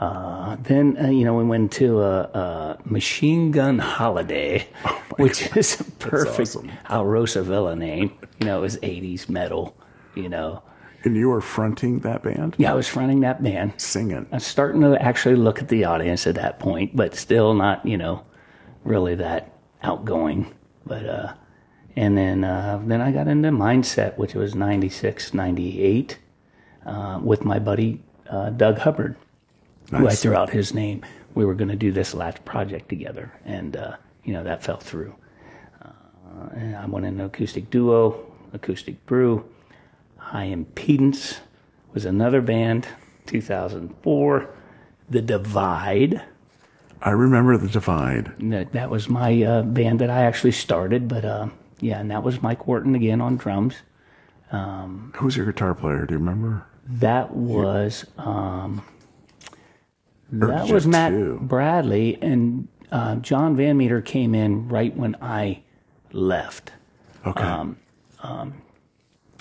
[0.00, 4.68] Uh, then uh, you know we went to a, a Machine Gun Holiday,
[5.16, 6.70] which is a perfect awesome.
[6.88, 8.12] Alrosa Villa name.
[8.38, 9.76] You know, it was '80s metal.
[10.14, 10.62] You know,
[11.04, 13.74] And you were fronting that band, yeah, I was fronting that band.
[13.76, 14.26] singing.
[14.32, 17.86] I was starting to actually look at the audience at that point, but still not,
[17.86, 18.24] you know,
[18.82, 20.52] really that outgoing.
[20.86, 21.34] But uh,
[21.94, 26.18] and then uh, then I got into Mindset, which was 96, 98,
[26.86, 29.16] uh, with my buddy uh, Doug Hubbard,
[29.90, 31.04] who I threw out his name.
[31.34, 34.78] We were going to do this last project together, and uh, you know that fell
[34.78, 35.14] through.
[35.82, 39.48] Uh, and I went in an acoustic duo, acoustic brew.
[40.16, 41.38] High Impedance
[41.94, 42.88] was another band,
[43.26, 44.54] 2004.
[45.10, 46.22] The Divide.
[47.00, 48.34] I remember the Divide.
[48.50, 51.48] That, that was my uh, band that I actually started, but uh,
[51.80, 53.76] yeah, and that was Mike Wharton again on drums.
[54.50, 56.06] Who's your guitar player?
[56.06, 56.66] Do you remember?
[56.86, 58.82] That was um,
[60.32, 61.38] that was Matt two?
[61.40, 65.62] Bradley, and uh, John Van Meter came in right when I
[66.12, 66.72] left.
[67.26, 67.42] Okay.
[67.42, 67.78] Um,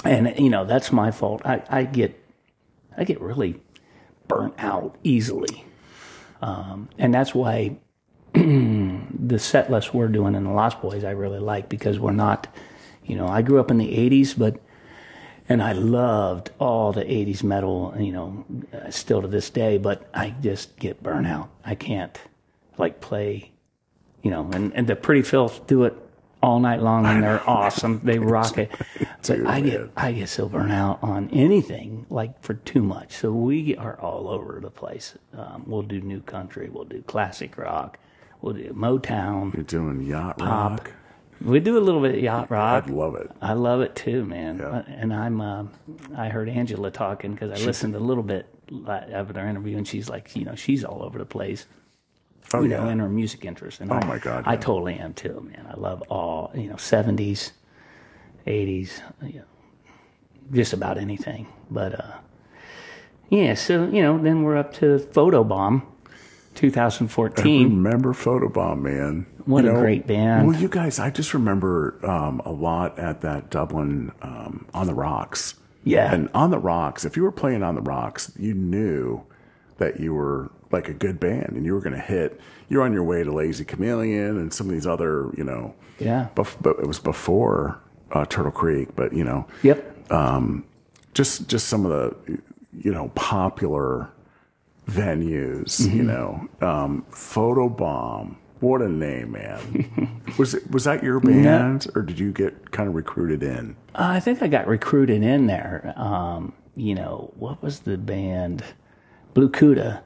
[0.04, 1.42] and you know that's my fault.
[1.46, 2.20] I, I get
[2.98, 3.60] I get really
[4.28, 5.66] burnt out easily,
[6.42, 7.78] um, and that's why
[8.34, 12.48] the set list we're doing in the Lost Boys I really like because we're not,
[13.06, 14.60] you know, I grew up in the '80s, but
[15.50, 18.46] and I loved all the '80s metal, you know,
[18.90, 19.78] still to this day.
[19.78, 21.50] But I just get burnout.
[21.66, 22.18] I can't
[22.78, 23.52] like play,
[24.22, 25.94] you know, and and the Pretty Filth do it
[26.42, 28.02] all night long and they're awesome.
[28.04, 28.72] They rock it.
[29.28, 33.12] But I get I get so burnt out on anything like for too much.
[33.14, 35.18] So we are all over the place.
[35.34, 36.70] Um, we'll do new country.
[36.70, 38.00] We'll do classic rock.
[38.42, 39.54] We'll do Motown.
[39.54, 40.94] You're doing yacht rock.
[41.42, 42.86] We do a little bit of yacht rock.
[42.88, 43.30] I love it.
[43.42, 44.58] I love it too, man.
[44.60, 44.84] Yeah.
[44.88, 45.66] And I'm, uh,
[46.16, 48.48] I heard Angela talking because I listened a little bit
[48.88, 51.66] of their interview, and she's like, you know, she's all over the place,
[52.54, 52.84] Oh you yeah.
[52.84, 53.82] know, in her music interest.
[53.82, 55.68] And Oh, I, my God, I totally am too, man.
[55.70, 57.52] I love all, you know, 70s,
[58.46, 59.46] 80s, you know,
[60.52, 61.48] just about anything.
[61.70, 62.14] But, uh,
[63.30, 65.84] yeah, so, you know, then we're up to Photobomb
[66.58, 67.64] 2014.
[67.64, 69.26] remember Photobomb, man.
[69.46, 70.48] What You a great band.
[70.48, 74.94] Well, you guys, I just remember um, a lot at that Dublin um, on the
[74.94, 75.56] Rocks.
[75.86, 76.14] Yeah.
[76.14, 79.24] And on the Rocks, if you were playing on the Rocks, you knew
[79.78, 82.42] that you were like a good band and you were going to hit.
[82.68, 85.74] You're on your way to Lazy Chameleon and some of these other, you know.
[86.00, 86.28] Yeah.
[86.36, 87.80] Bef- but it was before
[88.12, 90.12] uh, Turtle Creek, but you know, Yep.
[90.12, 90.66] Um,
[91.14, 92.40] just just some of the
[92.78, 94.10] you know popular
[94.88, 95.98] venues Mm-hmm.
[95.98, 100.22] you know um photobomb What a name, man.
[100.40, 103.76] was it, was that your band, or did you get kind of recruited in?
[103.94, 105.94] I think I got recruited in there.
[105.96, 108.64] Um, you know, what was the band?
[109.36, 110.02] Blue Cuda.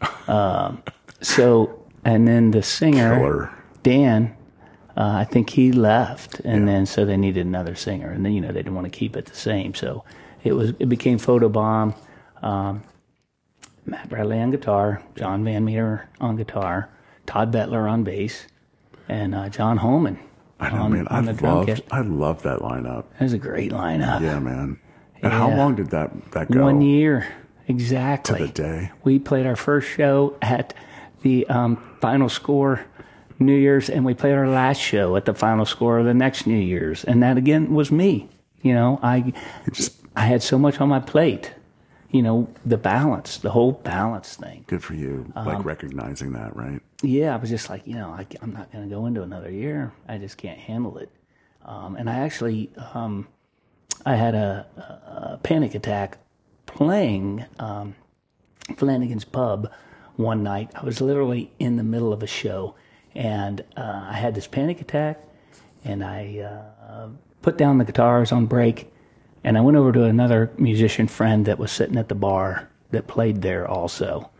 [0.28, 0.82] Um,
[1.20, 3.50] so, and then the singer, Killer.
[3.84, 4.34] Dan,
[4.96, 8.40] uh, I think he left, and then so they needed another singer, and then you
[8.40, 10.02] know they didn't want to keep it the same, so
[10.42, 11.94] it was it became Photobomb.
[12.42, 12.82] Um,
[13.84, 16.90] Matt Bradley on guitar, John Van Meter on guitar,
[17.26, 18.46] Todd Bettler on bass,
[19.08, 20.18] and uh, John Holman
[20.60, 21.08] I know, on, man.
[21.08, 21.86] On the drum loved, kit.
[21.90, 23.04] I loved that lineup.
[23.18, 24.20] That was a great lineup.
[24.20, 24.78] Yeah, man.
[25.20, 26.62] And how long did that that go?
[26.62, 27.26] One year,
[27.66, 28.38] exactly.
[28.38, 28.90] To the day.
[29.02, 30.74] We played our first show at
[31.22, 32.84] the um, final score
[33.38, 36.46] New Year's, and we played our last show at the final score of the next
[36.46, 38.28] New Year's, and that again was me.
[38.62, 39.32] You know, I
[39.72, 41.52] just I had so much on my plate.
[42.12, 44.64] You know, the balance, the whole balance thing.
[44.68, 46.80] good for you, Um, like recognizing that, right?
[47.02, 49.50] Yeah, I was just like, you know, I, am not going to go into another
[49.50, 49.92] year.
[50.06, 51.10] I just can't handle it.
[51.64, 53.28] Um, and I actually, um,
[54.04, 56.18] I had a, a, a panic attack
[56.66, 57.94] playing um,
[58.76, 59.70] Flanagan's Pub
[60.16, 60.70] one night.
[60.74, 62.74] I was literally in the middle of a show,
[63.14, 65.22] and uh, I had this panic attack,
[65.84, 67.08] and I uh,
[67.42, 68.91] put down the guitars on break,
[69.44, 73.06] and I went over to another musician friend that was sitting at the bar that
[73.06, 74.30] played there also,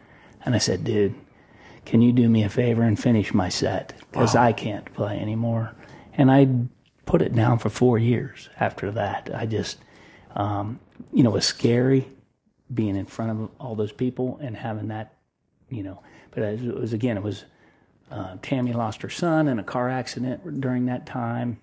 [0.44, 1.14] and I said, "Dude."
[1.84, 5.74] can you do me a favor and finish my set because I can't play anymore.
[6.14, 6.48] And I
[7.06, 9.30] put it down for four years after that.
[9.34, 9.78] I just,
[10.36, 10.78] um,
[11.12, 12.08] you know, it was scary
[12.72, 15.16] being in front of all those people and having that,
[15.68, 16.02] you know.
[16.30, 17.44] But it was again, it was
[18.10, 21.60] uh, Tammy lost her son in a car accident during that time,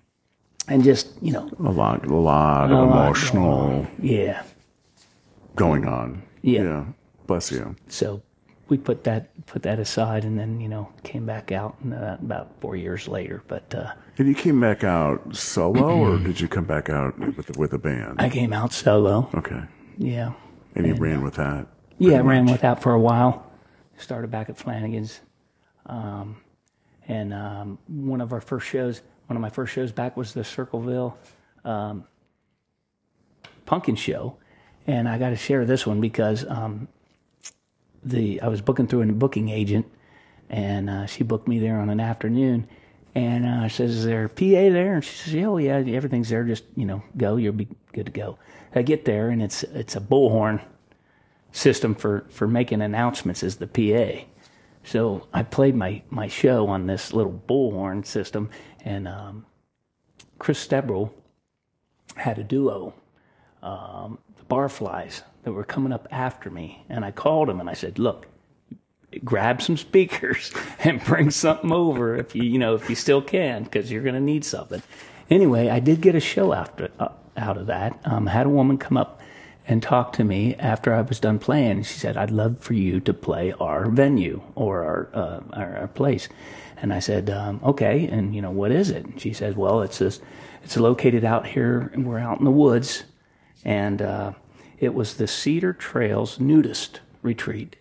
[0.70, 4.42] and just you know, A lot, a lot of lot going emotional yeah.
[5.56, 6.22] going on.
[6.42, 6.86] Yeah.
[7.26, 7.76] Bless you.
[7.88, 8.22] So
[8.68, 12.52] we put that put that aside, and then you know came back out uh, about
[12.60, 13.42] four years later.
[13.48, 17.58] But uh, And you came back out solo, or did you come back out with
[17.58, 18.16] with a band?
[18.18, 19.28] I came out solo.
[19.34, 19.62] okay.
[19.98, 20.32] Yeah.
[20.76, 21.66] And you ran with that.
[21.98, 23.50] Yeah, I ran with that for a while.
[23.98, 25.20] Started back at Flanagan's.
[25.86, 26.36] Um,
[27.08, 30.42] and um, one of our first shows, one of my first shows back was the
[30.42, 31.16] Circleville
[31.64, 32.02] um,
[33.64, 34.36] Pumpkin Show.
[34.88, 36.88] And I got to share this one because um,
[38.02, 39.86] the I was booking through a booking agent,
[40.48, 42.66] and uh, she booked me there on an afternoon.
[43.14, 46.30] And uh, says, "Is there a PA there?" And she says, "Yeah, oh yeah, everything's
[46.30, 46.42] there.
[46.42, 47.36] Just you know, go.
[47.36, 48.36] You'll be good to go."
[48.74, 50.60] I get there, and it's it's a bullhorn
[51.52, 54.24] system for for making announcements as the PA.
[54.82, 58.50] So I played my my show on this little bullhorn system,
[58.84, 59.46] and um,
[60.38, 61.10] Chris Stebrel
[62.16, 62.94] had a duo,
[63.62, 67.74] um, the Barflies, that were coming up after me, and I called him and I
[67.74, 68.26] said, "Look,
[69.24, 73.64] grab some speakers and bring something over if you you know if you still can
[73.64, 74.82] because you're going to need something."
[75.30, 77.98] Anyway, I did get a show after uh, out of that.
[78.04, 79.20] Um, I had a woman come up
[79.66, 81.84] and talk to me after I was done playing.
[81.84, 85.88] She said, "I'd love for you to play our venue or our uh, our, our
[85.88, 86.28] place."
[86.82, 89.04] And I said, um, "Okay." And you know, what is it?
[89.04, 90.20] And she says, "Well, it's this.
[90.62, 93.04] It's located out here, and we're out in the woods,
[93.64, 94.32] and uh,
[94.78, 97.76] it was the Cedar Trails Nudist Retreat.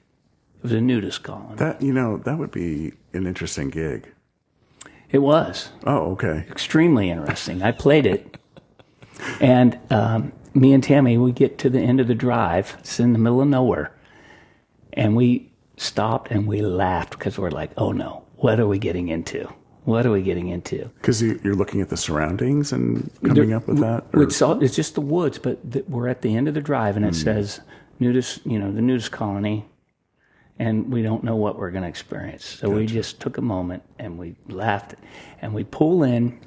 [0.58, 1.56] It was a nudist colony.
[1.56, 4.12] That you know that would be an interesting gig.
[5.10, 6.45] It was." Oh, okay.
[6.50, 7.62] extremely interesting.
[7.64, 8.38] I played it,
[9.39, 12.76] and um, me and Tammy, we get to the end of the drive.
[12.80, 13.93] It's in the middle of nowhere,
[14.93, 19.09] and we stopped and we laughed because we're like, "Oh no, what are we getting
[19.09, 19.51] into?
[19.85, 23.67] What are we getting into?" Because you, you're looking at the surroundings and coming up
[23.67, 24.05] with that.
[24.13, 26.95] It's all, it's just the woods, but th- we're at the end of the drive,
[26.95, 27.21] and it hmm.
[27.21, 27.61] says
[27.99, 29.65] nudist, you know, the nudist colony,
[30.57, 32.45] and we don't know what we're going to experience.
[32.45, 34.95] So we just took a moment and we laughed,
[35.41, 36.39] and we pull in,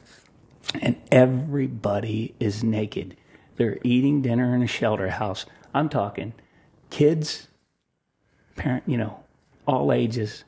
[0.81, 3.17] and everybody is naked.
[3.57, 5.47] They're eating dinner in a shelter house.
[5.75, 6.35] I'm talking
[6.91, 7.49] kids,
[8.57, 9.25] parent, you know,
[9.67, 10.45] all ages,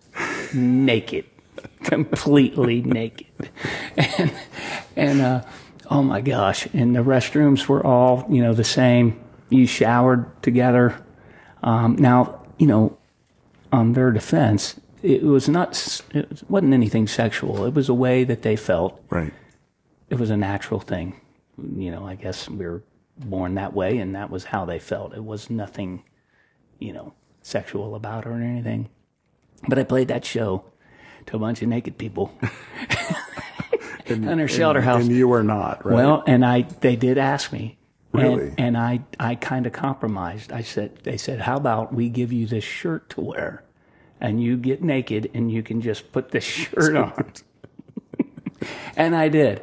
[0.53, 1.25] naked,
[1.85, 3.51] completely naked,
[3.97, 4.33] and
[4.97, 5.43] and uh,
[5.91, 6.67] oh my gosh!
[6.73, 9.21] And the restrooms were all you know the same.
[9.51, 11.01] You showered together.
[11.63, 12.97] Um, now you know,
[13.73, 17.65] on their defense, it was not, it wasn't anything sexual.
[17.65, 19.33] It was a way that they felt right.
[20.09, 21.21] it was a natural thing.
[21.59, 22.83] You know, I guess we were
[23.19, 25.15] born that way, and that was how they felt.
[25.15, 26.05] It was nothing,
[26.79, 28.89] you know, sexual about it or anything.
[29.69, 30.65] But I played that show
[31.27, 32.37] to a bunch of naked people
[34.07, 35.03] in their shelter house.
[35.03, 35.95] And you were not, right?
[35.95, 37.79] Well, and I they did ask me.
[38.13, 38.49] Really?
[38.49, 40.53] And, and I I kind of compromised.
[40.53, 43.65] I said they said, "How about we give you this shirt to wear?"
[44.21, 47.33] and you get naked and you can just put this shirt on.
[48.97, 49.61] and I did.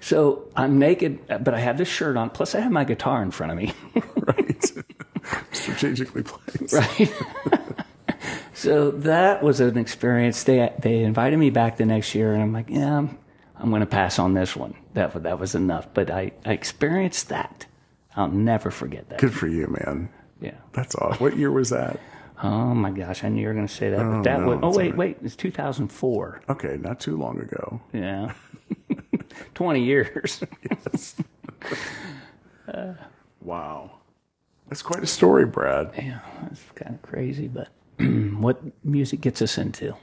[0.00, 2.28] So I'm naked, but I have this shirt on.
[2.28, 3.72] Plus, I have my guitar in front of me.
[4.16, 4.72] right.
[5.52, 6.74] Strategically placed.
[6.74, 7.12] right.
[8.54, 10.42] So that was an experience.
[10.44, 13.18] They they invited me back the next year, and I'm like, yeah, I'm,
[13.56, 14.74] I'm going to pass on this one.
[14.94, 15.88] That that was enough.
[15.94, 17.66] But I, I experienced that.
[18.16, 19.18] I'll never forget that.
[19.18, 20.10] Good for you, man.
[20.40, 20.56] Yeah.
[20.72, 21.18] That's awesome.
[21.18, 21.98] What year was that?
[22.42, 23.98] Oh my gosh, I knew you were going to say that.
[23.98, 24.96] but oh, that no, was, oh wait, right.
[24.96, 26.42] wait, it's 2004.
[26.48, 27.80] Okay, not too long ago.
[27.92, 28.32] Yeah.
[29.54, 30.42] 20 years.
[30.70, 31.16] Yes.
[33.40, 33.98] Wow.
[34.68, 35.90] That's quite a story, Brad.
[35.96, 37.68] yeah, that's kind of crazy, but
[38.38, 39.94] what music gets us into?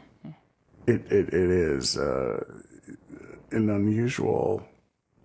[0.88, 2.44] It it, it is uh,
[3.52, 4.64] an unusual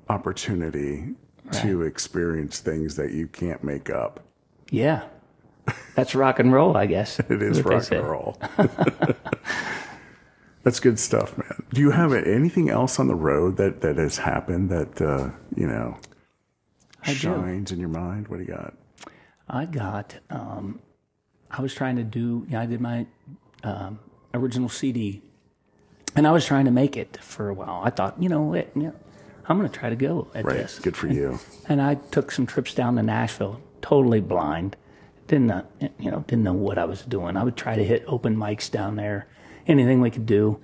[0.09, 1.15] opportunity
[1.53, 4.21] to experience things that you can't make up.
[4.71, 5.03] Yeah.
[5.95, 7.19] That's rock and roll, I guess.
[7.29, 8.39] It is rock and roll.
[10.63, 11.63] That's good stuff, man.
[11.73, 15.67] Do you have anything else on the road that, that has happened that uh, you
[15.67, 15.99] know
[17.03, 17.19] I do.
[17.19, 18.29] shines in your mind?
[18.29, 18.75] What do you got?
[19.47, 20.81] I got, um,
[21.57, 23.07] I was trying to do, I did my
[23.63, 23.99] um,
[24.33, 25.23] original CD
[26.17, 27.81] and I was trying to make it for a while.
[27.85, 28.91] I thought, you know what, yeah,
[29.47, 30.57] I'm going to try to go at Right.
[30.57, 30.79] this.
[30.79, 31.39] Good for you.
[31.69, 34.77] And I took some trips down to Nashville, totally blind.
[35.29, 35.67] Didn't know,
[35.99, 37.37] you know, didn't know what I was doing.
[37.39, 39.27] I would try to hit open mics down there,
[39.67, 40.61] anything we could do.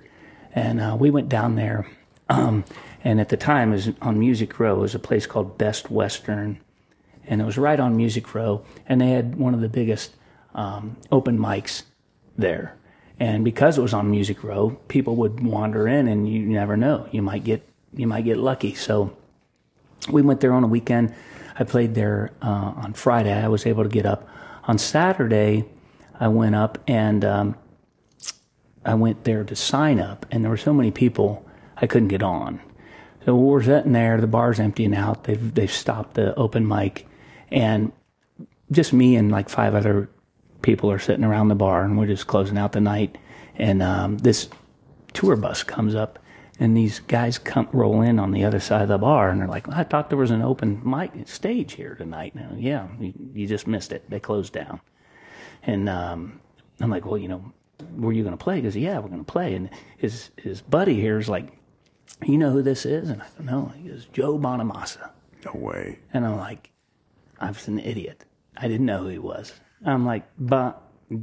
[0.53, 1.87] And uh, we went down there.
[2.29, 2.63] Um,
[3.03, 4.75] and at the time, it was on Music Row.
[4.75, 6.59] It was a place called Best Western,
[7.25, 8.63] and it was right on Music Row.
[8.85, 10.11] And they had one of the biggest
[10.55, 11.83] um, open mics
[12.37, 12.75] there.
[13.19, 17.07] And because it was on Music Row, people would wander in, and you never know.
[17.11, 18.73] You might get you might get lucky.
[18.73, 19.15] So
[20.09, 21.13] we went there on a weekend.
[21.59, 23.33] I played there uh, on Friday.
[23.33, 24.27] I was able to get up.
[24.63, 25.65] On Saturday,
[26.19, 27.55] I went up and um,
[28.85, 31.45] I went there to sign up, and there were so many people
[31.77, 32.61] I couldn't get on.
[33.25, 35.25] So we're sitting there, the bar's emptying out.
[35.25, 37.07] They've they've stopped the open mic,
[37.51, 37.91] and
[38.71, 40.09] just me and like five other
[40.61, 43.17] people are sitting around the bar, and we're just closing out the night.
[43.55, 44.49] And um, this
[45.13, 46.19] tour bus comes up,
[46.59, 49.47] and these guys come roll in on the other side of the bar, and they're
[49.47, 53.13] like, "I thought there was an open mic stage here tonight." And like, yeah, you,
[53.33, 54.09] you just missed it.
[54.09, 54.81] They closed down.
[55.63, 56.39] And um,
[56.79, 57.53] I'm like, well, you know,
[57.95, 58.57] were you going to play?
[58.57, 59.53] He goes, yeah, we're going to play.
[59.53, 61.57] And his his buddy here is like,
[62.23, 63.09] you know who this is?
[63.09, 63.71] And I don't know.
[63.77, 65.11] He goes, Joe Bonamassa.
[65.45, 65.99] No way.
[66.13, 66.71] And I'm like,
[67.39, 68.25] I was an idiot.
[68.57, 69.53] I didn't know who he was.
[69.85, 71.17] I'm like, but He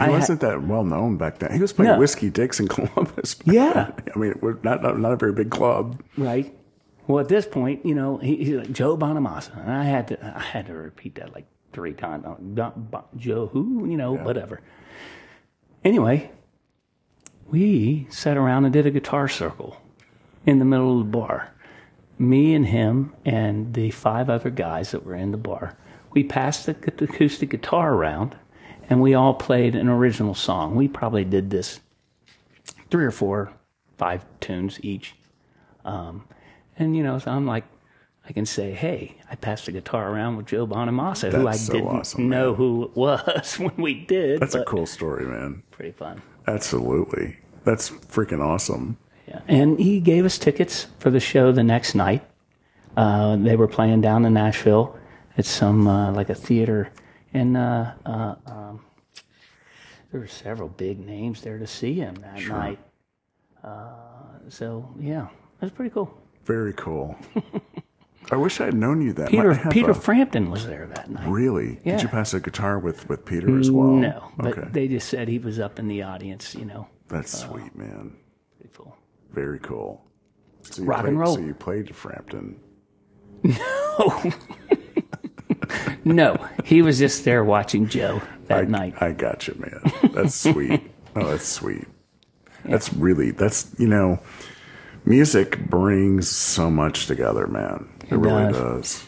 [0.00, 1.52] I wasn't that well known back then.
[1.52, 1.98] He was playing No.
[1.98, 3.36] Whiskey Dicks in Columbus.
[3.44, 3.92] Yeah.
[4.14, 6.00] I mean, we're not, not not a very big club.
[6.16, 6.52] right.
[7.06, 10.24] Well, at this point, you know, he, he's like Joe Bonamassa, and I had to
[10.36, 12.24] I had to repeat that like three times.
[12.26, 13.86] I'm "Bon- Bon- Joe who?
[13.86, 14.62] You know, whatever.
[15.84, 16.30] Anyway,
[17.46, 19.76] we sat around and did a guitar circle
[20.46, 21.52] in the middle of the bar.
[22.18, 25.76] Me and him and the five other guys that were in the bar.
[26.14, 28.36] We passed the acoustic guitar around,
[28.88, 30.76] and we all played an original song.
[30.76, 31.80] We probably did this
[32.90, 33.52] three or four,
[33.98, 35.16] five tunes each.
[35.84, 36.24] Um,
[36.78, 37.64] and you know, so I'm like,
[38.26, 41.72] I can say, hey, I passed the guitar around with Joe Bonamassa, who I so
[41.72, 44.40] didn't awesome, know who it was when we did.
[44.40, 45.62] That's a cool story, man.
[45.72, 46.22] Pretty fun.
[46.46, 47.36] Absolutely.
[47.64, 48.96] That's freaking awesome.
[49.26, 49.40] Yeah.
[49.48, 52.22] And he gave us tickets for the show the next night.
[52.96, 54.96] Uh, they were playing down in Nashville
[55.36, 56.90] at some uh, like a theater,
[57.32, 58.84] and uh, uh, um,
[60.10, 62.78] there were several big names there to see him that night.
[63.62, 63.88] Uh,
[64.48, 65.28] so yeah,
[65.60, 66.12] that's pretty cool.
[66.44, 67.16] Very cool.
[68.30, 69.28] I wish I had known you that.
[69.28, 71.28] Peter Peter a- Frampton was there that night.
[71.28, 71.78] really?
[71.84, 71.96] Yeah.
[71.96, 73.88] Did you pass a guitar with with Peter as well?
[73.88, 74.68] No, but Okay.
[74.72, 76.54] they just said he was up in the audience.
[76.54, 78.16] You know, That's sweet, man.
[78.58, 78.96] pretty cool.
[79.32, 80.02] Very cool.
[80.62, 81.34] So you Rock played, and roll.
[81.34, 82.60] So you played Frampton.
[83.42, 84.32] No,
[86.64, 88.94] he was just there watching Joe that I, night.
[89.00, 90.12] I got you, man.
[90.12, 90.80] That's sweet.
[91.16, 91.86] Oh, that's sweet.
[92.64, 94.18] That's really that's you know,
[95.04, 97.88] music brings so much together, man.
[98.08, 98.58] It, It really does.
[98.58, 99.04] does.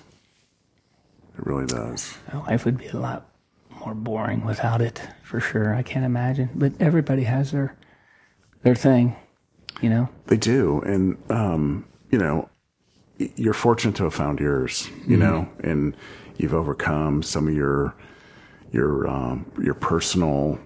[1.37, 2.17] It really does.
[2.33, 3.29] Life would be a lot
[3.81, 5.75] more boring without it, for sure.
[5.75, 6.51] I can't imagine.
[6.55, 7.77] But everybody has their
[8.63, 9.17] their thing,
[9.81, 10.09] you know.
[10.27, 12.49] They do, and um, you know,
[13.19, 14.83] you're fortunate to have found yours.
[14.87, 15.11] Mm-hmm.
[15.11, 15.97] You know, and
[16.37, 17.95] you've overcome some of your
[18.73, 20.59] your um, your personal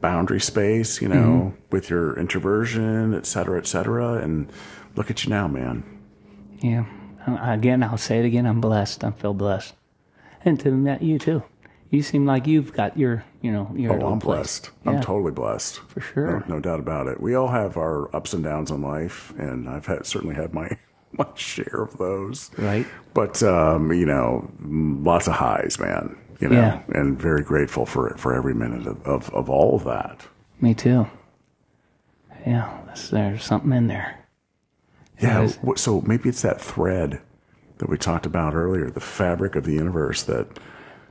[0.00, 1.00] boundary space.
[1.02, 1.56] You know, Mm-hmm.
[1.70, 4.14] with your introversion, et cetera, et cetera.
[4.14, 4.50] And
[4.94, 5.84] look at you now, man.
[6.60, 6.84] Yeah.
[7.26, 8.46] Uh, Again, I'll say it again.
[8.46, 9.04] I'm blessed.
[9.04, 9.74] I feel blessed,
[10.44, 11.42] and to met you too.
[11.90, 14.00] you seem like you've got your, you know, your.
[14.02, 14.70] Oh, I'm blessed.
[14.84, 15.78] Yeah, I'm totally blessed.
[15.88, 16.44] for sure.
[16.48, 17.20] No, no doubt about it.
[17.20, 20.68] We all have our ups and downs in life, and I've had certainly had my
[21.12, 22.50] my share of those.
[22.58, 22.86] Right.
[23.14, 26.16] But um, you know, lots of highs, man.
[26.40, 26.82] You know, Yeah.
[27.00, 30.26] and very grateful for for every minute of, of, of all of that.
[30.60, 31.06] Me too.
[32.46, 32.78] Yeah,
[33.10, 34.26] there's something in there.
[35.20, 35.48] Yeah.
[35.76, 37.20] So maybe it's that thread
[37.78, 40.46] that we talked about earlier, the fabric of the universe that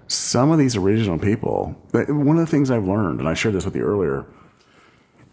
[0.07, 3.65] some of these original people, one of the things I've learned, and I shared this
[3.65, 4.25] with you earlier,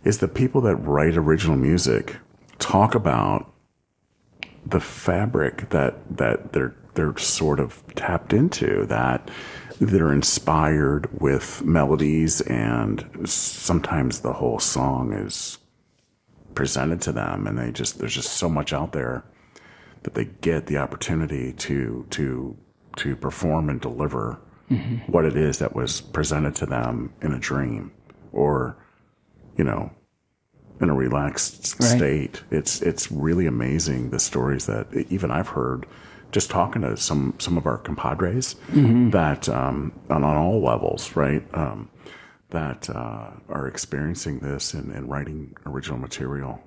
[0.04, 2.16] is the people that write original music
[2.58, 3.51] talk about
[4.66, 9.30] the fabric that, that they're, they're sort of tapped into that
[9.80, 15.58] they're inspired with melodies and sometimes the whole song is
[16.54, 19.24] presented to them and they just there's just so much out there
[20.02, 22.56] that they get the opportunity to to
[22.96, 24.38] to perform and deliver
[24.70, 24.96] mm-hmm.
[25.10, 27.90] what it is that was presented to them in a dream
[28.32, 28.76] or
[29.56, 29.90] you know
[30.83, 31.97] in a relaxed Right.
[31.97, 35.87] state it's it's really amazing the stories that even I've heard
[36.33, 41.43] just talking to some some of our compadres that um on, on all levels right
[41.55, 41.89] um
[42.51, 46.61] that uh, are experiencing this and, and writing original material.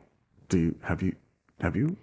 [0.50, 1.16] Do you have you
[1.62, 1.96] have you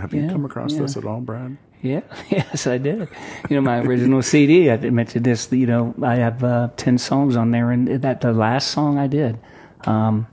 [0.00, 0.82] have you come across yeah.
[0.82, 1.56] this at all, Brad?
[1.82, 3.08] Yeah, yes, I did.
[3.50, 7.36] You know, my original CD, I mentioned this, you know, I have uh, 10 songs
[7.36, 9.38] on there, and that the last song I did,
[9.86, 10.26] um,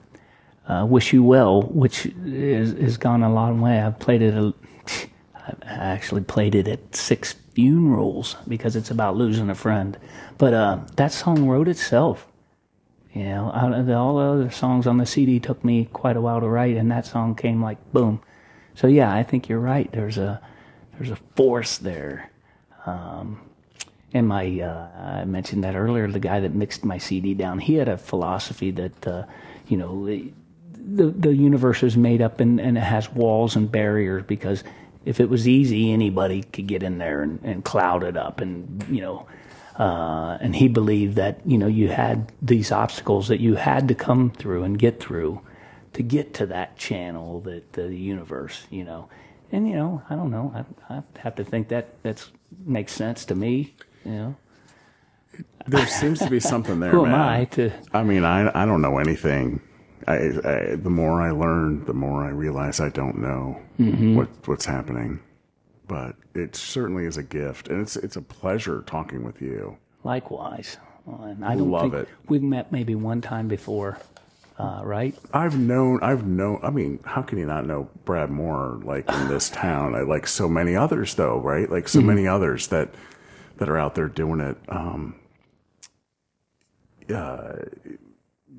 [0.67, 3.79] uh, Wish You Well, which is, has gone a long way.
[3.81, 4.53] I've played it, a,
[5.45, 9.97] I actually played it at six funerals because it's about losing a friend.
[10.37, 12.27] But uh, that song wrote itself.
[13.13, 16.39] You know, the, all the other songs on the CD took me quite a while
[16.39, 18.21] to write, and that song came like boom.
[18.73, 19.91] So yeah, I think you're right.
[19.91, 20.41] There's a
[20.97, 22.31] there's a force there.
[22.87, 23.39] Um,
[24.13, 26.07] and my uh, I mentioned that earlier.
[26.07, 29.25] The guy that mixed my CD down, he had a philosophy that uh,
[29.67, 30.07] you know
[30.85, 34.63] the the universe is made up and, and it has walls and barriers because
[35.05, 38.85] if it was easy, anybody could get in there and, and cloud it up and
[38.89, 39.25] you know.
[39.79, 43.95] Uh, and he believed that you know you had these obstacles that you had to
[43.95, 45.41] come through and get through
[45.93, 49.09] to get to that channel that the universe you know
[49.51, 50.53] and you know i don't know
[50.89, 52.31] i, I have to think that that's
[52.67, 53.73] makes sense to me
[54.05, 54.35] you know
[55.65, 56.91] There seems to be something there.
[56.91, 57.19] who am man.
[57.21, 59.59] i to I mean, I I don't know anything.
[60.07, 64.15] I, I the more I learn, the more I realize I don't know Mm-hmm.
[64.15, 65.19] what what's happening.
[65.87, 69.77] But it certainly is a gift, and it's it's a pleasure talking with you.
[70.03, 72.07] likewise and i don't Love think it.
[72.29, 73.97] we've met maybe one time before
[74.57, 78.79] uh, right I've known, I've known, I mean, how can you not know Brad Moore
[78.83, 79.95] like in this town?
[79.95, 81.69] I like so many others though, right?
[81.69, 82.89] Like so many others that,
[83.57, 84.55] that are out there doing it.
[84.69, 85.15] Um,
[87.13, 87.53] uh,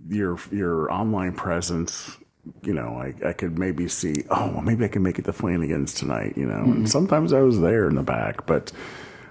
[0.08, 2.16] your, your online presence,
[2.62, 5.32] you know, I, I could maybe see, oh, well, maybe I can make it to
[5.32, 8.70] Flanagan's tonight, you know, and sometimes I was there in the back, but,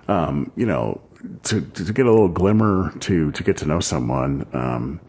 [0.08, 1.00] um, you know,
[1.44, 5.00] to, to get a little glimmer to, to get to know someone, um,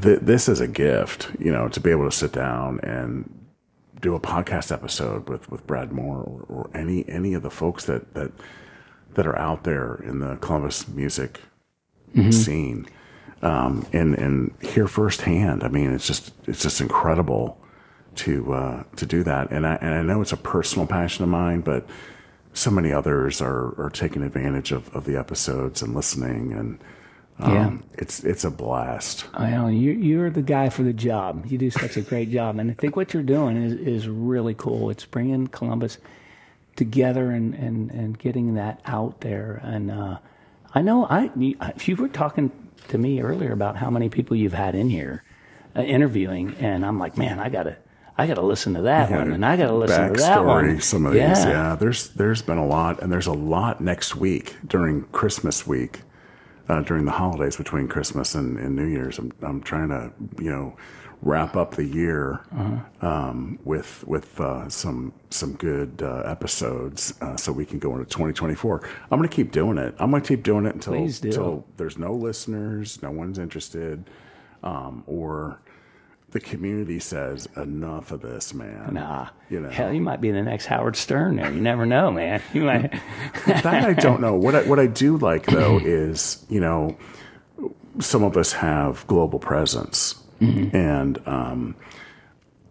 [0.00, 3.30] th- this is a gift, you know, to be able to sit down and
[4.00, 7.86] do a podcast episode with, with Brad Moore or, or any any of the folks
[7.86, 8.32] that, that
[9.14, 11.40] that are out there in the Columbus music
[12.30, 12.86] scene,
[13.42, 15.62] um, and and hear firsthand.
[15.62, 17.58] I mean, it's just it's just incredible
[18.16, 19.50] to uh, to do that.
[19.50, 21.86] And I and I know it's a personal passion of mine, but
[22.52, 26.78] so many others are are taking advantage of, of the episodes and listening and.
[27.40, 27.70] Um, Yeah.
[27.94, 29.26] it's it's a blast.
[29.36, 31.44] Well, you, you're the guy for the job.
[31.46, 34.54] You do such a great job, and I think what you're doing is, is really
[34.54, 34.88] cool.
[34.88, 35.98] It's bringing Columbus
[36.76, 39.60] together and, and, and getting that out there.
[39.64, 40.18] And uh,
[40.76, 42.52] I know I you, you were talking
[42.88, 45.22] to me earlier about how many people you've had in here
[45.76, 47.76] uh, interviewing, and I'm like, man, I gotta
[48.16, 50.80] I gotta listen to that one, and I gotta listen to that one.
[50.80, 51.76] Some of these, yeah.
[51.76, 56.02] There's there's been a lot, and there's a lot next week during Christmas week,
[56.68, 59.18] uh, during the holidays between Christmas and, and New Year's.
[59.18, 60.12] I'm I'm trying to
[60.42, 60.76] you know
[61.24, 63.06] wrap up the year Uh-huh.
[63.08, 68.04] um, with with uh, some some good uh, episodes, uh, so we can go into
[68.04, 68.88] 2024.
[69.10, 69.94] I'm going to keep doing it.
[69.98, 71.00] I'm going to keep doing it until do.
[71.28, 74.08] until there's no listeners, no one's interested,
[74.62, 75.60] um, or
[76.30, 78.94] the community says enough of this, man.
[78.94, 79.70] Nah, You know.
[79.70, 81.36] hell, you might be the next Howard Stern.
[81.36, 82.42] There, you never know, man.
[82.52, 82.90] You might.
[83.46, 84.34] that I don't know.
[84.34, 86.96] What I, what I do like though is you know
[88.00, 91.76] some of us have global presence, and um,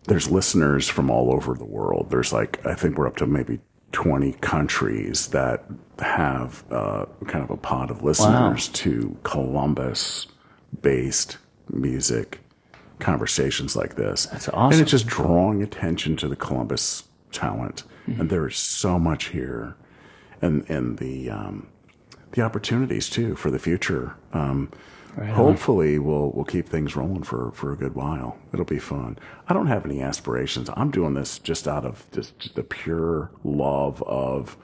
[0.05, 2.09] there's listeners from all over the world.
[2.09, 3.59] There's like I think we're up to maybe
[3.93, 5.65] 20 countries that
[5.99, 10.27] have uh, kind of a pod of listeners to Columbus
[10.81, 11.37] based
[11.69, 12.39] music
[12.99, 14.25] conversations like this.
[14.27, 14.73] That's awesome.
[14.73, 17.83] And it's just drawing attention to the Columbus talent.
[18.05, 19.75] And there is so much here.
[20.41, 21.67] And, and the, um,
[22.31, 24.15] the opportunities too for the future.
[24.33, 24.71] Um,
[25.17, 28.37] hopefully we'll, we'll keep things rolling for, for a good while.
[28.53, 29.17] It'll be fun.
[29.47, 30.69] I don't have any aspirations.
[30.75, 34.57] I'm doing this just out of just, just the pure love of,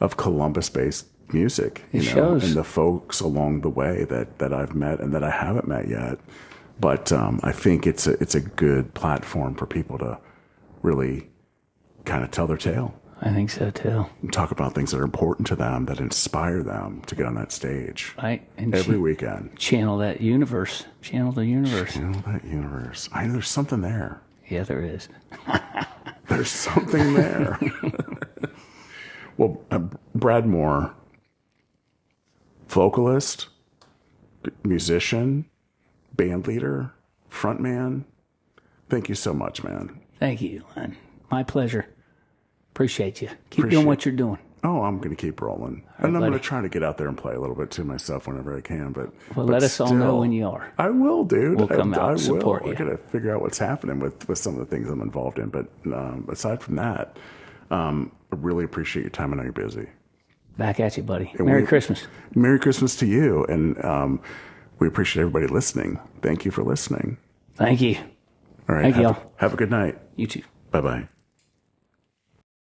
[0.00, 2.44] of Columbus based music, you It know, shows.
[2.44, 5.88] and the folks along the way that, that I've met and that I haven't met
[5.88, 6.18] yet.
[6.80, 10.18] But, um, I think it's a, it's a good platform for people to
[10.82, 11.28] really
[12.04, 12.94] kind of tell their tale
[13.24, 14.06] I think so too.
[14.20, 17.36] and talk about things that are important to them, that inspire them to get on
[17.36, 18.44] that stage Right?
[18.58, 19.56] And every cha- weekend.
[19.56, 20.84] channel that universe.
[21.02, 21.96] Channel the universe.
[21.96, 23.08] Know, that universe.
[23.12, 24.20] I know there's something there.
[24.48, 25.08] Yeah, there is.
[26.28, 27.58] There's something there.
[29.36, 29.80] well, uh,
[30.14, 30.94] Brad Moore,
[32.68, 33.48] vocalist,
[34.64, 35.44] musician,
[36.14, 36.92] band leader,
[37.30, 38.04] frontman.
[38.88, 40.00] Thank you so much, man.
[40.18, 40.96] Thank you, Len.
[41.30, 41.86] My pleasure.
[42.72, 43.28] Appreciate you.
[43.28, 44.38] Keep Appreciate- doing what you're doing.
[44.64, 45.82] Oh, I'm going to keep rolling.
[45.98, 47.82] and I'm going to try to get out there and play a little bit too
[47.82, 48.92] myself whenever I can.
[48.92, 50.72] But, Well, but let us all know when you are.
[50.78, 51.58] I will, dude.
[51.58, 52.68] We'll come I, out I and support will.
[52.70, 52.76] you.
[52.76, 55.40] I got to figure out what's happening with, with some of the things I'm involved
[55.40, 55.48] in.
[55.48, 57.16] But um, aside from that,
[57.72, 59.32] um, I really appreciate your time.
[59.32, 59.88] I know you're busy.
[60.56, 61.34] Back at you, buddy.
[61.40, 62.06] Merry we- Christmas.
[62.36, 63.44] Merry Christmas to you.
[63.46, 64.20] And um,
[64.78, 65.98] we appreciate everybody listening.
[66.20, 67.18] Thank you for listening.
[67.56, 67.96] Thank you.
[68.68, 68.82] All right.
[68.82, 69.32] Thank have, y'all.
[69.38, 69.98] have a good night.
[70.14, 70.42] You too.
[70.70, 71.08] Bye bye.